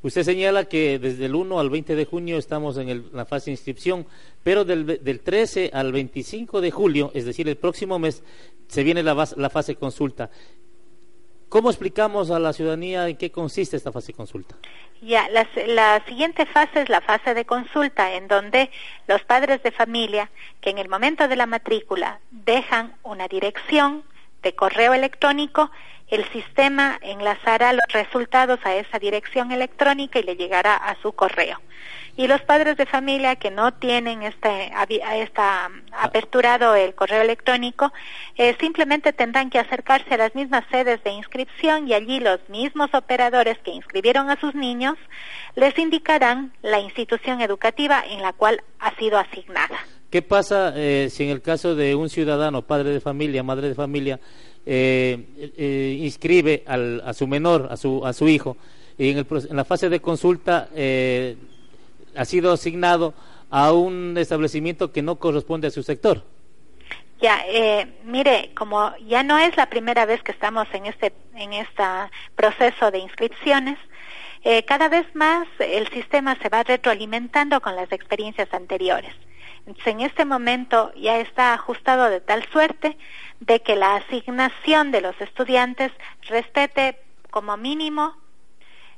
[0.03, 3.51] Usted señala que desde el 1 al 20 de junio estamos en la fase de
[3.51, 4.07] inscripción,
[4.43, 8.23] pero del, del, 13 al 25 de julio, es decir, el próximo mes,
[8.67, 10.31] se viene la, la fase consulta.
[11.49, 14.55] ¿Cómo explicamos a la ciudadanía en qué consiste esta fase de consulta?
[15.01, 18.71] Ya, la, la, siguiente fase es la fase de consulta, en donde
[19.07, 20.31] los padres de familia,
[20.61, 24.03] que en el momento de la matrícula dejan una dirección
[24.41, 25.71] de correo electrónico,
[26.11, 31.59] el sistema enlazará los resultados a esa dirección electrónica y le llegará a su correo.
[32.17, 34.71] Y los padres de familia que no tienen este,
[35.15, 37.93] está aperturado el correo electrónico,
[38.35, 42.93] eh, simplemente tendrán que acercarse a las mismas sedes de inscripción y allí los mismos
[42.93, 44.97] operadores que inscribieron a sus niños
[45.55, 49.79] les indicarán la institución educativa en la cual ha sido asignada.
[50.09, 53.75] ¿Qué pasa eh, si en el caso de un ciudadano, padre de familia, madre de
[53.75, 54.19] familia,
[54.65, 55.17] eh,
[55.57, 58.57] eh, inscribe al, a su menor, a su, a su hijo,
[58.97, 61.35] y en, el, en la fase de consulta eh,
[62.15, 63.13] ha sido asignado
[63.49, 66.23] a un establecimiento que no corresponde a su sector.
[67.21, 71.53] Ya, eh, mire, como ya no es la primera vez que estamos en este en
[71.53, 71.83] este
[72.35, 73.77] proceso de inscripciones,
[74.43, 79.13] eh, cada vez más el sistema se va retroalimentando con las experiencias anteriores.
[79.85, 82.97] En este momento ya está ajustado de tal suerte
[83.41, 85.91] de que la asignación de los estudiantes
[86.29, 86.97] respete
[87.29, 88.15] como mínimo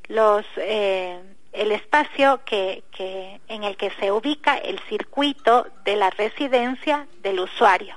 [0.08, 1.20] los eh,
[1.54, 7.40] el espacio que, que, en el que se ubica el circuito de la residencia del
[7.40, 7.96] usuario.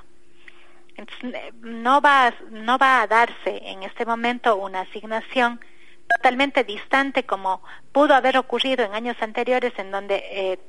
[0.95, 5.59] Entonces, no va, no va a darse en este momento una asignación
[6.07, 10.59] totalmente distante como pudo haber ocurrido en años anteriores en donde eh,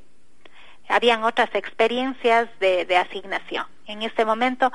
[0.89, 3.65] habían otras experiencias de, de, asignación.
[3.85, 4.71] En este momento,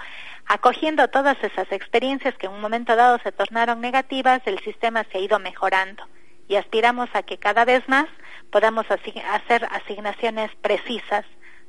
[0.47, 5.19] acogiendo todas esas experiencias que en un momento dado se tornaron negativas, el sistema se
[5.19, 6.05] ha ido mejorando
[6.49, 8.07] y aspiramos a que cada vez más
[8.51, 11.25] podamos hacer asignaciones precisas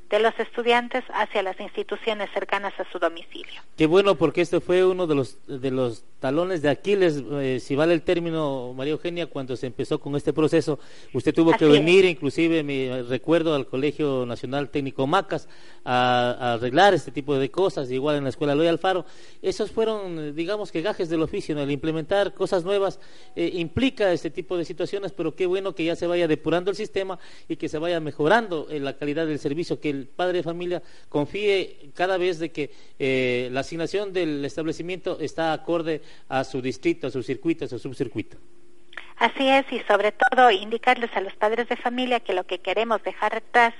[0.08, 3.62] de los estudiantes hacia las instituciones cercanas a su domicilio.
[3.76, 7.76] Qué bueno, porque este fue uno de los, de los talones de Aquiles, eh, si
[7.76, 10.80] vale el término, María Eugenia, cuando se empezó con este proceso.
[11.14, 12.10] Usted tuvo Así que venir, es.
[12.10, 15.46] inclusive me recuerdo, al Colegio Nacional Técnico Macas
[15.84, 19.06] a, a, arreglar este tipo de cosas, igual en la Escuela Loy Alfaro.
[19.40, 21.62] Esos fueron, digamos que gajes del oficio, ¿no?
[21.62, 22.98] el implementar cosas nuevas
[23.36, 26.76] eh, implica este tipo de situaciones, pero qué bueno que ya se vaya depurando el
[26.76, 30.42] sistema y que se vaya mejorando eh, la calidad del servicio que el padre de
[30.42, 36.60] familia confíe cada vez de que eh, la asignación del establecimiento está acorde a su
[36.60, 38.36] distrito, a su circuito, a su subcircuito.
[39.16, 43.02] Así es, y sobre todo indicarles a los padres de familia que lo que queremos
[43.02, 43.74] dejar atrás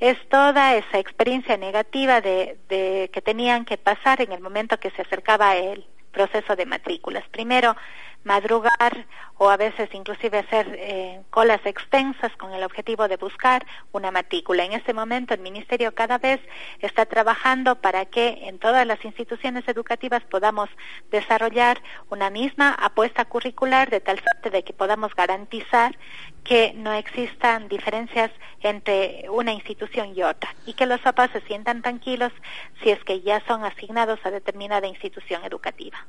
[0.00, 4.90] es toda esa experiencia negativa de, de que tenían que pasar en el momento que
[4.90, 7.24] se acercaba el proceso de matrículas.
[7.28, 7.76] Primero,
[8.24, 9.06] madrugar
[9.36, 14.64] o a veces inclusive hacer eh, colas extensas con el objetivo de buscar una matrícula.
[14.64, 16.40] En este momento el Ministerio cada vez
[16.80, 20.68] está trabajando para que en todas las instituciones educativas podamos
[21.10, 25.96] desarrollar una misma apuesta curricular de tal suerte de que podamos garantizar
[26.44, 31.82] que no existan diferencias entre una institución y otra y que los papás se sientan
[31.82, 32.32] tranquilos
[32.82, 36.06] si es que ya son asignados a determinada institución educativa.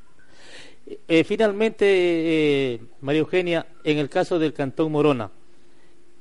[0.87, 5.31] Eh, finalmente, eh, María Eugenia, en el caso del Cantón Morona,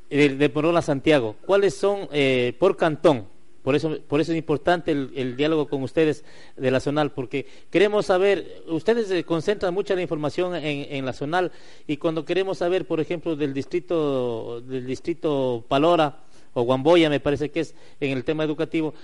[0.09, 3.27] de, Morona Santiago, ¿cuáles son eh, por cantón?
[3.63, 6.25] Por eso, por eso es importante el, el, diálogo con ustedes
[6.57, 11.51] de la zonal, porque queremos saber, ustedes concentran mucha la información en, en, la zonal
[11.87, 17.51] y cuando queremos saber, por ejemplo, del distrito, del distrito Palora o Guamboya, me parece
[17.51, 18.95] que es en el tema educativo,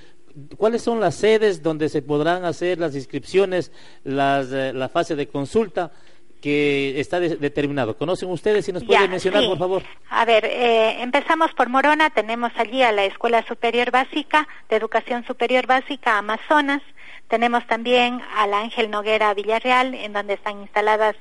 [0.57, 3.73] ¿Cuáles son las sedes donde se podrán hacer las inscripciones,
[4.05, 5.93] las, eh, la fase de consulta
[6.41, 7.97] que está de, determinado?
[7.97, 8.65] ¿Conocen ustedes?
[8.65, 9.49] Si nos pueden ya, mencionar, sí.
[9.49, 9.83] por favor.
[10.09, 12.11] A ver, eh, empezamos por Morona.
[12.11, 16.83] Tenemos allí a la Escuela Superior Básica de Educación Superior Básica Amazonas.
[17.29, 21.15] Tenemos también al Ángel Noguera Villarreal, en donde están instaladas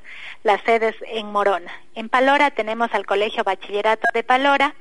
[0.44, 1.72] las sedes en Morona.
[1.94, 4.74] En Palora tenemos al Colegio Bachillerato de Palora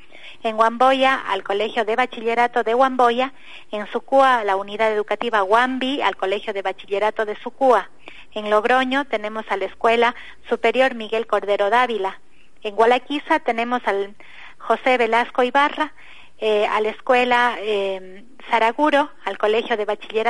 [0.43, 3.33] en Guamboya al Colegio de Bachillerato de Guamboya,
[3.71, 7.91] en Sucúa la Unidad Educativa Guambi al Colegio de Bachillerato de Sucúa.
[8.33, 10.15] En Logroño tenemos a la Escuela
[10.49, 12.21] Superior Miguel Cordero Dávila.
[12.63, 14.15] En Gualaquiza tenemos al
[14.59, 15.93] José Velasco Ibarra,
[16.41, 20.29] eh, a la Escuela eh, Saraguro, al Colegio de Bachillerato